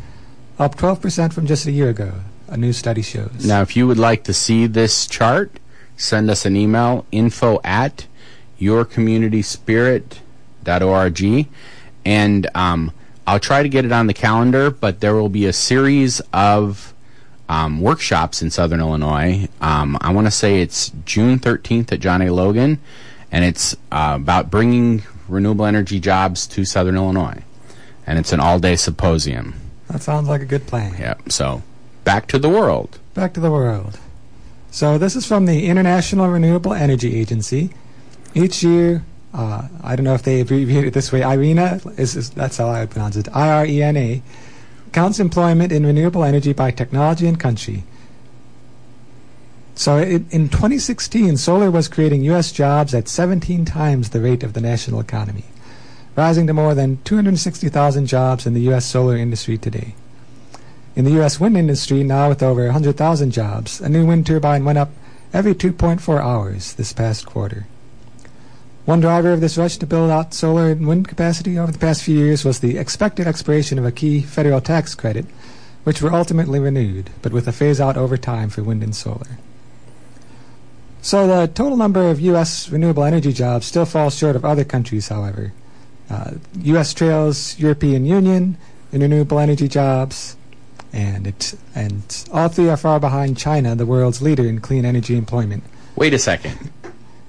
up 0.59 0.75
12% 0.75 1.33
from 1.33 1.45
just 1.45 1.65
a 1.65 1.71
year 1.71 1.89
ago, 1.89 2.13
a 2.47 2.57
new 2.57 2.73
study 2.73 3.01
shows. 3.01 3.45
now 3.45 3.61
if 3.61 3.75
you 3.75 3.87
would 3.87 3.99
like 3.99 4.23
to 4.23 4.33
see 4.33 4.67
this 4.67 5.07
chart, 5.07 5.51
send 5.95 6.29
us 6.29 6.45
an 6.45 6.55
email 6.55 7.05
info 7.11 7.59
at 7.63 8.05
yourcommunityspirit.org 8.59 11.47
and 12.05 12.49
um, 12.55 12.91
I'll 13.27 13.39
try 13.39 13.61
to 13.61 13.69
get 13.69 13.83
it 13.83 13.91
on 13.91 14.07
the 14.07 14.13
calendar, 14.13 14.71
but 14.71 15.01
there 15.01 15.13
will 15.13 15.27
be 15.27 15.45
a 15.45 15.53
series 15.53 16.21
of 16.31 16.93
um, 17.49 17.81
workshops 17.81 18.41
in 18.41 18.49
Southern 18.49 18.79
Illinois. 18.79 19.49
Um, 19.59 19.97
I 19.99 20.13
want 20.13 20.27
to 20.27 20.31
say 20.31 20.61
it's 20.61 20.91
June 21.03 21.39
13th 21.39 21.91
at 21.91 21.99
John 21.99 22.21
A. 22.21 22.29
Logan, 22.29 22.79
and 23.31 23.43
it's 23.43 23.75
uh, 23.91 24.13
about 24.15 24.49
bringing 24.49 25.03
renewable 25.27 25.65
energy 25.65 25.99
jobs 25.99 26.47
to 26.47 26.63
Southern 26.63 26.95
Illinois. 26.95 27.43
And 28.05 28.17
it's 28.17 28.31
an 28.31 28.39
all 28.39 28.59
day 28.59 28.77
symposium. 28.77 29.55
That 29.89 30.01
sounds 30.01 30.27
like 30.27 30.41
a 30.41 30.45
good 30.45 30.67
plan. 30.67 30.95
Yep. 30.99 31.31
So 31.31 31.63
back 32.03 32.27
to 32.27 32.39
the 32.39 32.49
world. 32.49 32.99
Back 33.13 33.33
to 33.33 33.39
the 33.39 33.51
world. 33.51 33.99
So 34.71 34.97
this 34.97 35.15
is 35.15 35.25
from 35.25 35.45
the 35.45 35.67
International 35.67 36.27
Renewable 36.27 36.73
Energy 36.73 37.19
Agency. 37.19 37.71
Each 38.33 38.61
year, 38.63 39.03
uh, 39.33 39.67
I 39.83 39.95
don't 39.95 40.03
know 40.03 40.13
if 40.13 40.23
they 40.23 40.41
abbreviate 40.41 40.85
it 40.85 40.93
this 40.93 41.11
way. 41.11 41.21
IRENA 41.21 41.97
is, 41.97 42.15
is 42.15 42.29
that's 42.31 42.57
how 42.57 42.69
I 42.69 42.85
pronounce 42.85 43.15
it. 43.15 43.27
I 43.33 43.49
R 43.49 43.65
E 43.65 43.81
N 43.81 43.97
A 43.97 44.21
counts 44.91 45.19
employment 45.19 45.71
in 45.71 45.85
renewable 45.85 46.23
energy 46.23 46.53
by 46.53 46.71
technology 46.71 47.27
and 47.27 47.39
country. 47.39 47.83
So 49.75 49.97
it, 49.97 50.23
in 50.31 50.49
2016, 50.49 51.37
solar 51.37 51.69
was 51.69 51.87
creating 51.87 52.23
U.S. 52.23 52.51
jobs 52.51 52.95
at 52.95 53.07
17 53.07 53.63
times 53.63 54.09
the 54.09 54.19
rate 54.19 54.43
of 54.43 54.53
the 54.53 54.61
national 54.61 54.99
economy, 54.99 55.45
rising 56.17 56.47
to 56.47 56.53
more 56.53 56.73
than 56.73 56.97
260,000 57.03 58.07
jobs 58.07 58.47
in 58.47 58.55
the 58.55 58.61
U.S. 58.61 58.85
solar 58.85 59.15
industry 59.15 59.55
today. 59.55 59.93
In 60.95 61.05
the 61.05 61.11
U.S. 61.11 61.39
wind 61.39 61.55
industry, 61.55 62.03
now 62.03 62.29
with 62.29 62.41
over 62.41 62.63
100,000 62.65 63.29
jobs, 63.31 63.79
a 63.79 63.87
new 63.87 64.03
wind 64.03 64.25
turbine 64.25 64.65
went 64.65 64.79
up 64.79 64.89
every 65.31 65.53
2.4 65.53 66.19
hours 66.19 66.73
this 66.73 66.91
past 66.91 67.27
quarter. 67.27 67.67
One 68.85 68.99
driver 68.99 69.31
of 69.31 69.41
this 69.41 69.59
rush 69.59 69.77
to 69.77 69.85
build 69.85 70.09
out 70.09 70.33
solar 70.33 70.71
and 70.71 70.87
wind 70.87 71.07
capacity 71.07 71.59
over 71.59 71.71
the 71.71 71.77
past 71.77 72.01
few 72.01 72.17
years 72.17 72.43
was 72.43 72.59
the 72.59 72.79
expected 72.79 73.27
expiration 73.27 73.77
of 73.77 73.85
a 73.85 73.91
key 73.91 74.21
federal 74.21 74.59
tax 74.59 74.95
credit, 74.95 75.25
which 75.83 76.01
were 76.01 76.13
ultimately 76.13 76.59
renewed, 76.59 77.11
but 77.21 77.31
with 77.31 77.47
a 77.47 77.51
phase 77.51 77.79
out 77.79 77.95
over 77.95 78.17
time 78.17 78.49
for 78.49 78.63
wind 78.63 78.81
and 78.81 78.95
solar. 78.95 79.37
So 81.03 81.27
the 81.27 81.45
total 81.53 81.77
number 81.77 82.09
of 82.09 82.19
U.S. 82.21 82.69
renewable 82.69 83.03
energy 83.03 83.33
jobs 83.33 83.67
still 83.67 83.85
falls 83.85 84.17
short 84.17 84.35
of 84.35 84.43
other 84.43 84.63
countries, 84.63 85.09
however. 85.09 85.53
Uh, 86.09 86.31
U.S. 86.61 86.93
trails 86.93 87.57
European 87.59 88.05
Union 88.05 88.57
in 88.91 89.01
renewable 89.01 89.39
energy 89.39 89.67
jobs, 89.67 90.37
and 90.93 91.27
it 91.27 91.53
and 91.75 92.25
all 92.31 92.47
three 92.47 92.69
are 92.69 92.77
far 92.77 92.99
behind 92.99 93.37
China, 93.37 93.75
the 93.75 93.85
world's 93.85 94.21
leader 94.21 94.45
in 94.47 94.59
clean 94.61 94.85
energy 94.85 95.17
employment. 95.17 95.63
Wait 95.95 96.13
a 96.13 96.19
second. 96.19 96.71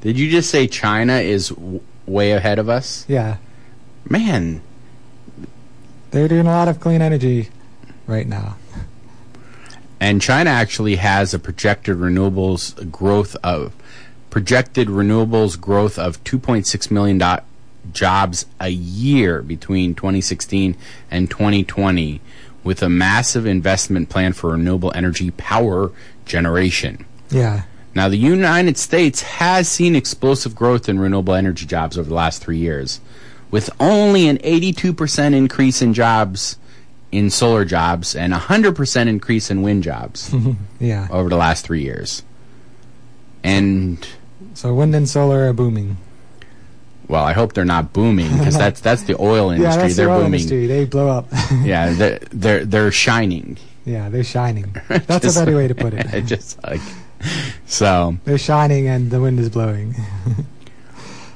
Did 0.01 0.17
you 0.19 0.31
just 0.31 0.49
say 0.51 0.67
China 0.69 1.15
is 1.15 1.49
w- 1.49 1.81
way 2.07 2.31
ahead 2.33 2.59
of 2.61 2.69
us? 2.69 3.05
Yeah, 3.09 3.39
Man, 4.09 4.63
they're 6.13 6.29
doing 6.29 6.47
a 6.47 6.51
lot 6.51 6.69
of 6.69 6.79
clean 6.81 7.03
energy 7.03 7.49
right 8.07 8.27
now. 8.29 8.57
and 10.01 10.23
China 10.23 10.51
actually 10.51 10.97
has 10.97 11.35
a 11.35 11.39
projected 11.39 11.97
renewables 11.97 12.91
growth 12.93 13.35
of 13.43 13.75
projected 14.31 14.87
renewables 14.89 15.61
growth 15.61 15.99
of 15.99 16.23
2.6 16.25 16.91
million 16.93 17.19
do- 17.19 17.43
jobs 17.93 18.47
a 18.61 18.69
year 18.69 19.43
between 19.43 19.95
2016 19.95 20.77
and 21.11 21.31
2020 21.31 22.21
with 22.65 22.83
a 22.83 22.89
massive 22.89 23.47
investment 23.47 24.09
plan 24.09 24.33
for 24.33 24.51
renewable 24.51 24.93
energy 24.95 25.31
power 25.33 25.91
generation. 26.27 27.05
Yeah, 27.31 27.63
Now, 27.95 28.09
the 28.09 28.17
United 28.17 28.79
States 28.79 29.23
has 29.23 29.69
seen 29.69 29.95
explosive 29.97 30.55
growth 30.55 30.89
in 30.89 30.99
renewable 30.99 31.35
energy 31.35 31.67
jobs 31.67 31.99
over 31.99 32.09
the 32.09 32.15
last 32.15 32.43
three 32.43 32.59
years, 32.59 33.01
with 33.51 33.71
only 33.81 34.29
an 34.29 34.39
82% 34.39 35.35
increase 35.35 35.83
in 35.83 35.95
jobs 35.95 36.57
in 37.11 37.31
solar 37.31 37.65
jobs 37.65 38.15
and 38.15 38.35
a 38.35 38.39
100% 38.39 39.09
increase 39.09 39.51
in 39.51 39.63
wind 39.63 39.83
jobs 39.83 40.35
yeah. 40.81 41.09
over 41.11 41.29
the 41.29 41.37
last 41.37 41.65
three 41.65 41.83
years. 41.83 42.23
And, 43.43 44.07
So 44.55 44.75
wind 44.75 44.95
and 44.95 45.09
solar 45.09 45.49
are 45.49 45.53
booming. 45.53 45.97
Well, 47.09 47.25
I 47.25 47.33
hope 47.33 47.55
they're 47.55 47.65
not 47.65 47.93
booming 47.93 48.31
because 48.39 48.57
that's, 48.65 48.81
that's 48.81 49.03
the 49.03 49.17
oil 49.21 49.51
industry. 49.51 49.71
yeah, 49.73 49.77
that's 49.83 49.97
they're 49.97 50.07
the 50.07 50.13
oil 50.13 50.19
booming. 50.25 50.35
industry. 50.41 50.67
They 50.67 50.85
blow 50.85 51.09
up. 51.09 51.27
Yeah, 51.65 51.93
they're, 51.93 52.19
they're, 52.31 52.65
they're 52.65 52.93
shining. 52.93 53.57
yeah, 53.85 54.09
they're 54.09 54.25
shining. 54.25 54.75
That's 54.89 55.25
Just- 55.25 55.37
a 55.37 55.41
better 55.41 55.57
way 55.57 55.67
to 55.69 55.75
put 55.75 55.95
it. 55.95 56.23
Just 56.27 56.63
like, 56.63 56.81
so. 57.67 58.17
They're 58.25 58.37
shining 58.39 58.87
and 58.89 59.11
the 59.11 59.21
wind 59.21 59.41
is 59.41 59.49
blowing. 59.49 59.95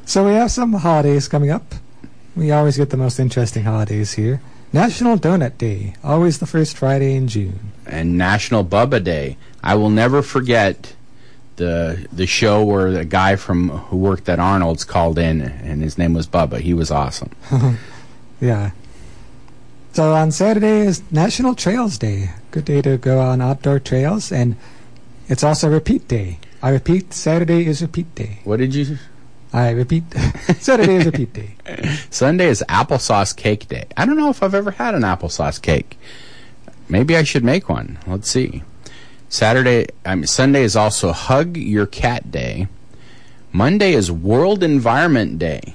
So 0.05 0.25
we 0.27 0.33
have 0.33 0.51
some 0.51 0.73
holidays 0.75 1.29
coming 1.29 1.51
up. 1.51 1.75
We 2.37 2.51
always 2.51 2.77
get 2.77 2.91
the 2.91 2.97
most 2.97 3.19
interesting 3.19 3.65
holidays 3.65 4.13
here. 4.15 4.41
National 4.73 5.17
Donut 5.19 5.59
Day, 5.59 5.95
always 6.03 6.39
the 6.39 6.47
first 6.47 6.77
Friday 6.77 7.15
in 7.15 7.29
June. 7.29 7.73
And 7.87 8.17
National 8.19 8.65
Bubba 8.65 9.03
Day. 9.03 9.37
I 9.63 9.75
will 9.75 9.91
never 9.91 10.23
forget 10.23 10.95
the 11.63 12.07
the 12.13 12.27
show 12.27 12.65
where 12.65 12.91
the 12.91 13.05
guy 13.05 13.37
from 13.37 13.69
who 13.69 13.97
worked 13.97 14.29
at 14.29 14.39
Arnold's 14.39 14.85
called 14.85 15.19
in, 15.19 15.41
and 15.41 15.83
his 15.83 15.97
name 15.97 16.15
was 16.15 16.27
Bubba. 16.27 16.61
He 16.61 16.75
was 16.75 16.91
awesome. 16.91 17.31
yeah. 18.41 18.73
So 19.93 20.15
on 20.15 20.33
Saturday 20.33 20.81
is 20.81 21.03
National 21.13 21.55
Trails 21.55 21.99
Day. 21.99 22.31
Good 22.51 22.65
day 22.65 22.83
to 22.83 22.97
go 22.97 23.21
on 23.21 23.41
outdoor 23.41 23.79
trails, 23.79 24.33
and 24.33 24.57
it's 25.29 25.45
also 25.45 25.69
repeat 25.69 26.09
day. 26.09 26.39
I 26.63 26.71
repeat, 26.71 27.13
Saturday 27.13 27.67
is 27.67 27.83
repeat 27.83 28.15
day. 28.15 28.41
What 28.45 28.59
did 28.59 28.75
you? 28.75 28.99
I 29.53 29.71
repeat, 29.71 30.05
Saturday 30.59 30.97
is 30.97 31.07
repeat 31.07 31.33
day. 31.33 31.57
Sunday 32.11 32.47
is 32.47 32.65
applesauce 32.69 33.37
cake 33.37 33.69
day. 33.69 33.87
I 33.97 34.07
don't 34.07 34.17
know 34.17 34.31
if 34.31 34.43
I've 34.43 34.55
ever 34.55 34.73
had 34.73 34.95
an 34.95 35.03
applesauce 35.03 35.61
cake. 35.61 35.99
Maybe 36.89 37.17
I 37.17 37.23
should 37.23 37.45
make 37.45 37.69
one. 37.69 37.99
Let's 38.07 38.31
see. 38.31 38.63
Saturday, 39.33 39.87
I 40.05 40.15
mean, 40.15 40.27
Sunday 40.27 40.63
is 40.63 40.77
also 40.77 41.11
Hug 41.11 41.57
Your 41.57 41.87
Cat 41.87 42.31
Day. 42.31 42.69
Monday 43.51 43.95
is 43.95 44.13
World 44.13 44.63
Environment 44.63 45.39
Day. 45.39 45.73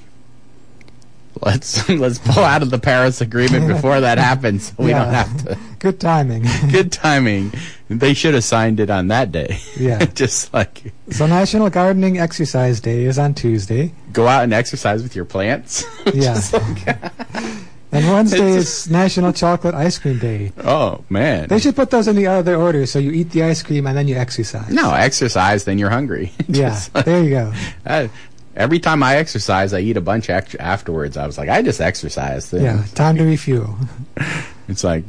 Let's 1.42 1.88
let's 1.88 2.18
pull 2.20 2.44
out 2.44 2.62
of 2.62 2.70
the 2.70 2.78
Paris 2.78 3.20
Agreement 3.20 3.66
before 3.74 4.00
that 4.00 4.16
happens. 4.18 4.68
So 4.68 4.74
we 4.78 4.90
Yeah. 4.90 5.04
don't 5.04 5.14
have 5.14 5.44
to. 5.44 5.58
Good 5.80 5.98
timing. 5.98 6.44
Good 6.70 6.92
timing. 6.92 7.52
They 7.88 8.14
should 8.14 8.34
have 8.34 8.44
signed 8.44 8.78
it 8.78 8.90
on 8.90 9.08
that 9.08 9.32
day. 9.32 9.58
Yeah. 9.76 10.04
Just 10.04 10.54
like 10.54 10.92
so 11.10 11.26
National 11.26 11.68
Gardening 11.68 12.16
Exercise 12.16 12.80
Day 12.80 13.04
is 13.06 13.18
on 13.18 13.34
Tuesday. 13.34 13.92
go 14.12 14.28
out 14.28 14.44
and 14.44 14.52
exercise 14.54 15.02
with 15.02 15.16
your 15.16 15.24
plants. 15.24 15.84
Yeah. 16.14 16.40
Like- 16.52 17.57
And 17.90 18.04
Wednesday 18.06 18.50
is 18.52 18.90
National 18.90 19.32
Chocolate 19.32 19.74
Ice 19.74 19.98
Cream 19.98 20.18
Day. 20.18 20.52
oh 20.62 21.04
man. 21.08 21.48
They 21.48 21.58
should 21.58 21.74
put 21.74 21.90
those 21.90 22.06
in 22.06 22.16
the 22.16 22.26
other 22.26 22.54
order, 22.56 22.84
so 22.86 22.98
you 22.98 23.12
eat 23.12 23.30
the 23.30 23.42
ice 23.44 23.62
cream 23.62 23.86
and 23.86 23.96
then 23.96 24.06
you 24.08 24.16
exercise. 24.16 24.68
no, 24.70 24.92
exercise, 24.92 25.64
then 25.64 25.78
you're 25.78 25.90
hungry. 25.90 26.32
Yeah, 26.48 26.78
like- 26.94 27.04
there 27.06 27.22
you 27.24 27.30
go. 27.30 27.52
I- 27.86 28.10
every 28.56 28.78
time 28.80 29.02
I 29.02 29.16
exercise, 29.16 29.72
I 29.72 29.80
eat 29.80 29.96
a 29.96 30.00
bunch 30.02 30.28
afterwards. 30.28 31.16
I 31.16 31.26
was 31.26 31.38
like, 31.38 31.48
I 31.48 31.62
just 31.62 31.80
exercised. 31.80 32.52
Yeah, 32.52 32.84
time 32.94 33.16
to 33.16 33.24
refuel. 33.24 33.76
It's 34.68 34.84
like 34.84 35.04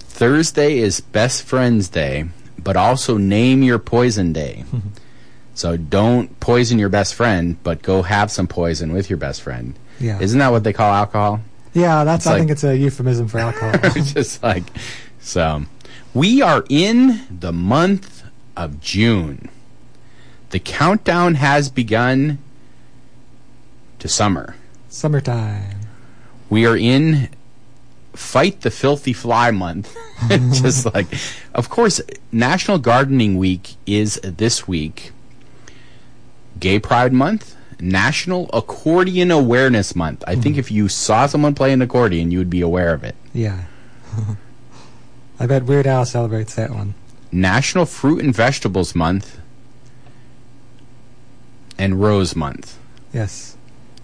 Thursday 0.00 0.78
is 0.78 1.00
Best 1.00 1.42
Friends 1.42 1.88
Day, 1.88 2.24
but 2.58 2.74
also 2.76 3.18
Name 3.18 3.62
Your 3.62 3.78
Poison 3.78 4.32
Day. 4.32 4.64
so 5.54 5.76
don't 5.76 6.40
poison 6.40 6.78
your 6.78 6.88
best 6.88 7.14
friend, 7.14 7.56
but 7.62 7.82
go 7.82 8.00
have 8.02 8.30
some 8.30 8.46
poison 8.46 8.92
with 8.94 9.10
your 9.10 9.18
best 9.18 9.42
friend. 9.42 9.74
Yeah, 10.00 10.18
Isn't 10.20 10.38
that 10.38 10.48
what 10.52 10.64
they 10.64 10.72
call 10.72 10.90
alcohol? 10.92 11.40
Yeah. 11.74 12.04
That's 12.04 12.24
It's 12.24 12.26
I 12.26 12.30
like- 12.32 12.38
think 12.40 12.50
it's 12.50 12.64
a 12.64 12.76
euphemism 12.76 13.28
for 13.28 13.38
alcohol. 13.38 13.90
Just 14.02 14.42
like 14.42 14.64
so. 15.20 15.64
We 16.14 16.40
are 16.42 16.64
in 16.68 17.22
the 17.28 17.52
month 17.52 18.22
of 18.56 18.80
June. 18.80 19.48
The 20.50 20.60
countdown 20.60 21.34
has 21.34 21.68
begun 21.68 22.38
to 23.98 24.08
summer. 24.08 24.54
Summertime. 24.88 25.80
We 26.48 26.64
are 26.66 26.76
in 26.76 27.30
Fight 28.12 28.60
the 28.60 28.70
Filthy 28.70 29.12
Fly 29.12 29.50
month. 29.50 29.96
just 30.52 30.86
like 30.94 31.08
of 31.52 31.68
course 31.68 32.00
National 32.30 32.78
Gardening 32.78 33.36
Week 33.36 33.74
is 33.86 34.20
this 34.22 34.68
week. 34.68 35.10
Gay 36.60 36.78
Pride 36.78 37.12
month, 37.12 37.56
National 37.80 38.48
Accordion 38.52 39.30
Awareness 39.30 39.94
month. 39.94 40.24
I 40.26 40.34
think 40.34 40.56
hmm. 40.56 40.60
if 40.60 40.70
you 40.70 40.88
saw 40.88 41.26
someone 41.26 41.54
play 41.54 41.72
an 41.72 41.82
accordion, 41.82 42.30
you 42.30 42.38
would 42.38 42.50
be 42.50 42.60
aware 42.60 42.92
of 42.92 43.04
it. 43.04 43.14
Yeah. 43.32 43.64
I 45.40 45.46
bet 45.46 45.64
Weird 45.64 45.86
Al 45.86 46.04
celebrates 46.04 46.54
that 46.54 46.70
one. 46.70 46.94
National 47.32 47.84
Fruit 47.86 48.22
and 48.22 48.34
Vegetables 48.34 48.94
Month, 48.94 49.40
and 51.76 52.00
Rose 52.00 52.36
Month. 52.36 52.78
Yes. 53.12 53.56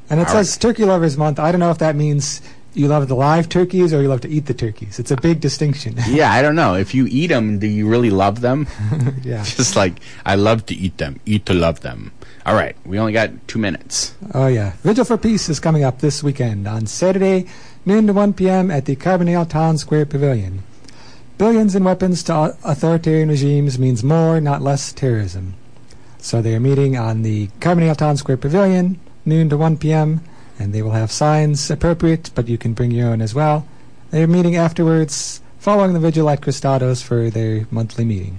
And 0.08 0.20
it 0.20 0.26
All 0.26 0.34
says 0.34 0.58
Turkey 0.58 0.84
Lovers 0.84 1.16
Month. 1.16 1.38
I 1.38 1.52
don't 1.52 1.60
know 1.60 1.70
if 1.70 1.78
that 1.78 1.94
means 1.94 2.40
you 2.74 2.88
love 2.88 3.08
the 3.08 3.16
live 3.16 3.48
turkeys 3.48 3.92
or 3.92 4.02
you 4.02 4.08
love 4.08 4.20
to 4.22 4.28
eat 4.28 4.46
the 4.46 4.54
turkeys. 4.54 4.98
It's 4.98 5.10
a 5.10 5.16
big 5.16 5.40
distinction. 5.40 5.96
Yeah, 6.10 6.32
I 6.32 6.42
don't 6.42 6.56
know. 6.56 6.74
If 6.74 6.94
you 6.94 7.06
eat 7.08 7.28
them, 7.28 7.58
do 7.58 7.66
you 7.66 7.88
really 7.88 8.10
love 8.10 8.40
them? 8.40 8.66
yeah. 9.22 9.44
Just 9.44 9.76
like, 9.76 10.00
I 10.26 10.34
love 10.34 10.66
to 10.66 10.74
eat 10.74 10.98
them. 10.98 11.20
Eat 11.24 11.46
to 11.46 11.54
love 11.54 11.80
them. 11.80 12.12
All 12.44 12.54
right, 12.54 12.74
we 12.84 12.98
only 12.98 13.12
got 13.12 13.30
two 13.46 13.58
minutes. 13.58 14.14
Oh, 14.34 14.48
yeah. 14.48 14.72
Vigil 14.82 15.04
for 15.04 15.16
Peace 15.16 15.48
is 15.48 15.60
coming 15.60 15.84
up 15.84 16.00
this 16.00 16.22
weekend 16.22 16.66
on 16.66 16.86
Saturday, 16.86 17.46
noon 17.84 18.06
to 18.06 18.12
1 18.12 18.32
p.m. 18.32 18.70
at 18.70 18.86
the 18.86 18.96
Carbondale 18.96 19.48
Town 19.48 19.78
Square 19.78 20.06
Pavilion. 20.06 20.62
Billions 21.38 21.74
in 21.74 21.84
weapons 21.84 22.22
to 22.24 22.56
authoritarian 22.64 23.28
regimes 23.28 23.78
means 23.78 24.02
more, 24.02 24.40
not 24.40 24.62
less 24.62 24.92
terrorism. 24.92 25.54
So 26.18 26.42
they 26.42 26.54
are 26.54 26.60
meeting 26.60 26.96
on 26.96 27.22
the 27.22 27.48
Carbondale 27.60 27.96
Town 27.96 28.16
Square 28.16 28.38
Pavilion, 28.38 28.98
noon 29.24 29.48
to 29.50 29.56
1 29.56 29.76
p.m., 29.78 30.22
and 30.60 30.74
they 30.74 30.82
will 30.82 30.90
have 30.92 31.10
signs 31.10 31.70
appropriate, 31.70 32.30
but 32.34 32.46
you 32.46 32.58
can 32.58 32.74
bring 32.74 32.90
your 32.90 33.08
own 33.08 33.22
as 33.22 33.34
well. 33.34 33.66
They 34.10 34.22
are 34.22 34.26
meeting 34.26 34.56
afterwards, 34.56 35.40
following 35.58 35.94
the 35.94 36.00
vigil 36.00 36.28
at 36.28 36.42
Cristaudo's 36.42 37.00
for 37.02 37.30
their 37.30 37.66
monthly 37.70 38.04
meeting. 38.04 38.38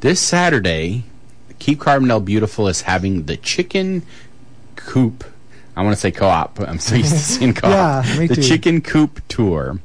This 0.00 0.20
Saturday, 0.20 1.02
Keep 1.58 1.80
Carbondale 1.80 2.24
Beautiful 2.24 2.68
is 2.68 2.82
having 2.82 3.24
the 3.24 3.36
chicken 3.36 4.02
coop. 4.76 5.24
I 5.76 5.82
want 5.82 5.94
to 5.94 6.00
say 6.00 6.10
co-op. 6.12 6.54
But 6.54 6.68
I'm 6.70 6.78
so 6.78 6.94
used 6.94 7.12
to 7.12 7.18
seeing 7.18 7.54
co-op. 7.54 8.04
Yeah, 8.06 8.18
me 8.18 8.26
the 8.28 8.36
too. 8.36 8.42
chicken 8.42 8.80
coop 8.80 9.20
tour. 9.28 9.80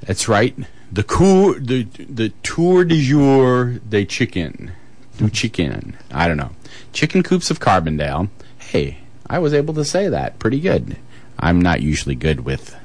That's 0.00 0.26
right. 0.26 0.56
The 0.90 1.04
cou- 1.04 1.58
the 1.60 1.84
the 1.84 2.30
tour 2.42 2.84
de 2.84 3.00
jour 3.00 3.80
de 3.88 4.04
chicken. 4.04 4.72
Du 5.18 5.28
chicken. 5.30 5.96
I 6.10 6.26
don't 6.26 6.36
know. 6.38 6.50
Chicken 6.92 7.22
coops 7.22 7.50
of 7.50 7.60
Carbondale. 7.60 8.28
Hey, 8.58 8.98
I 9.32 9.38
was 9.38 9.54
able 9.54 9.72
to 9.74 9.84
say 9.86 10.10
that 10.10 10.38
pretty 10.38 10.60
good. 10.60 10.98
I'm 11.38 11.58
not 11.58 11.80
usually 11.80 12.14
good 12.14 12.44
with 12.44 12.76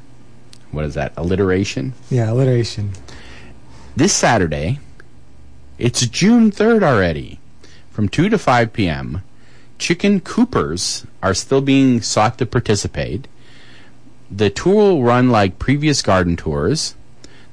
what 0.71 0.85
is 0.85 0.93
that? 0.93 1.11
Alliteration. 1.17 1.93
Yeah, 2.09 2.31
alliteration. 2.31 2.91
This 3.97 4.13
Saturday, 4.13 4.79
it's 5.77 6.07
June 6.07 6.49
3rd 6.49 6.83
already, 6.83 7.41
from 7.91 8.07
2 8.07 8.29
to 8.29 8.37
5 8.37 8.71
p.m. 8.71 9.23
Chicken 9.77 10.21
Coopers 10.21 11.05
are 11.21 11.33
still 11.33 11.59
being 11.59 12.01
sought 12.01 12.37
to 12.37 12.45
participate. 12.45 13.27
The 14.31 14.49
tour 14.49 14.73
will 14.73 15.03
run 15.03 15.29
like 15.29 15.59
previous 15.59 16.01
garden 16.01 16.37
tours. 16.37 16.95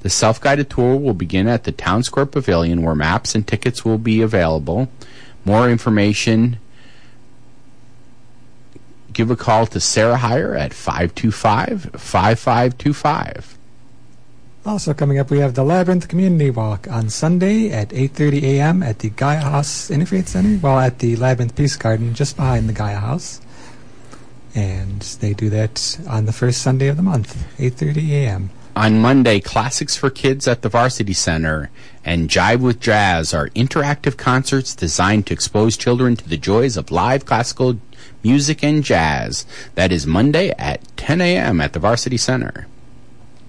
The 0.03 0.11
self 0.11 0.41
guided 0.41 0.71
tour 0.71 0.95
will 0.95 1.15
begin 1.15 1.49
at 1.49 1.65
the 1.65 1.73
Town 1.73 2.05
Square 2.05 2.27
Pavilion 2.27 2.83
where 2.83 2.95
maps 2.95 3.35
and 3.35 3.45
tickets 3.45 3.85
will 3.85 3.99
be 3.99 4.21
available. 4.21 4.89
More 5.45 5.69
information 5.69 6.59
give 9.15 9.31
a 9.31 9.37
call 9.37 9.67
to 9.69 9.81
Sarah 9.81 10.19
Heyer 10.19 10.59
at 10.59 10.75
525 10.75 11.91
5525. 11.97 13.59
Also 14.67 14.95
coming 14.95 15.19
up, 15.19 15.31
we 15.31 15.41
have 15.41 15.55
the 15.55 15.63
Labyrinth 15.63 16.09
Community 16.09 16.51
Walk 16.51 16.89
on 16.91 17.11
Sunday 17.11 17.71
at 17.71 17.91
8:30 17.91 18.43
a.m. 18.43 18.83
at 18.83 19.01
the 19.01 19.11
Gaia 19.11 19.41
House 19.41 19.91
Interfaith 19.91 20.29
Center. 20.29 20.59
Well, 20.61 20.79
at 20.79 21.01
the 21.01 21.17
Labyrinth 21.17 21.55
Peace 21.55 21.77
Garden, 21.77 22.15
just 22.15 22.37
behind 22.37 22.69
the 22.69 22.73
Gaia 22.73 22.97
House, 22.97 23.41
and 24.55 25.01
they 25.21 25.35
do 25.35 25.51
that 25.51 25.99
on 26.09 26.25
the 26.25 26.33
first 26.33 26.63
Sunday 26.63 26.89
of 26.89 26.97
the 26.97 27.03
month, 27.03 27.47
8:30 27.59 28.11
a.m. 28.13 28.51
On 28.77 28.99
Monday, 28.99 29.39
Klassics 29.39 29.97
for 29.97 30.11
Kids 30.11 30.49
at 30.49 30.63
the 30.63 30.69
Varsity 30.69 31.13
Center 31.13 31.71
and 32.05 32.29
Jive 32.29 32.61
with 32.61 32.81
Jazz 32.81 33.33
are 33.33 33.49
interactive 33.51 34.17
concerts 34.17 34.75
designed 34.75 35.29
to 35.29 35.33
expose 35.33 35.77
children 35.77 36.17
to 36.17 36.29
the 36.29 36.37
joys 36.37 36.77
of 36.77 36.91
live 36.91 37.25
classical 37.25 37.79
music 38.25 38.65
and 38.65 38.83
jazz. 38.83 39.47
That 39.77 39.93
is 39.93 40.09
Monday 40.09 40.51
at 40.59 40.81
10 40.97 41.21
a.m. 41.21 41.61
at 41.61 41.73
the 41.73 41.79
Varsity 41.79 42.17
Center. 42.17 42.67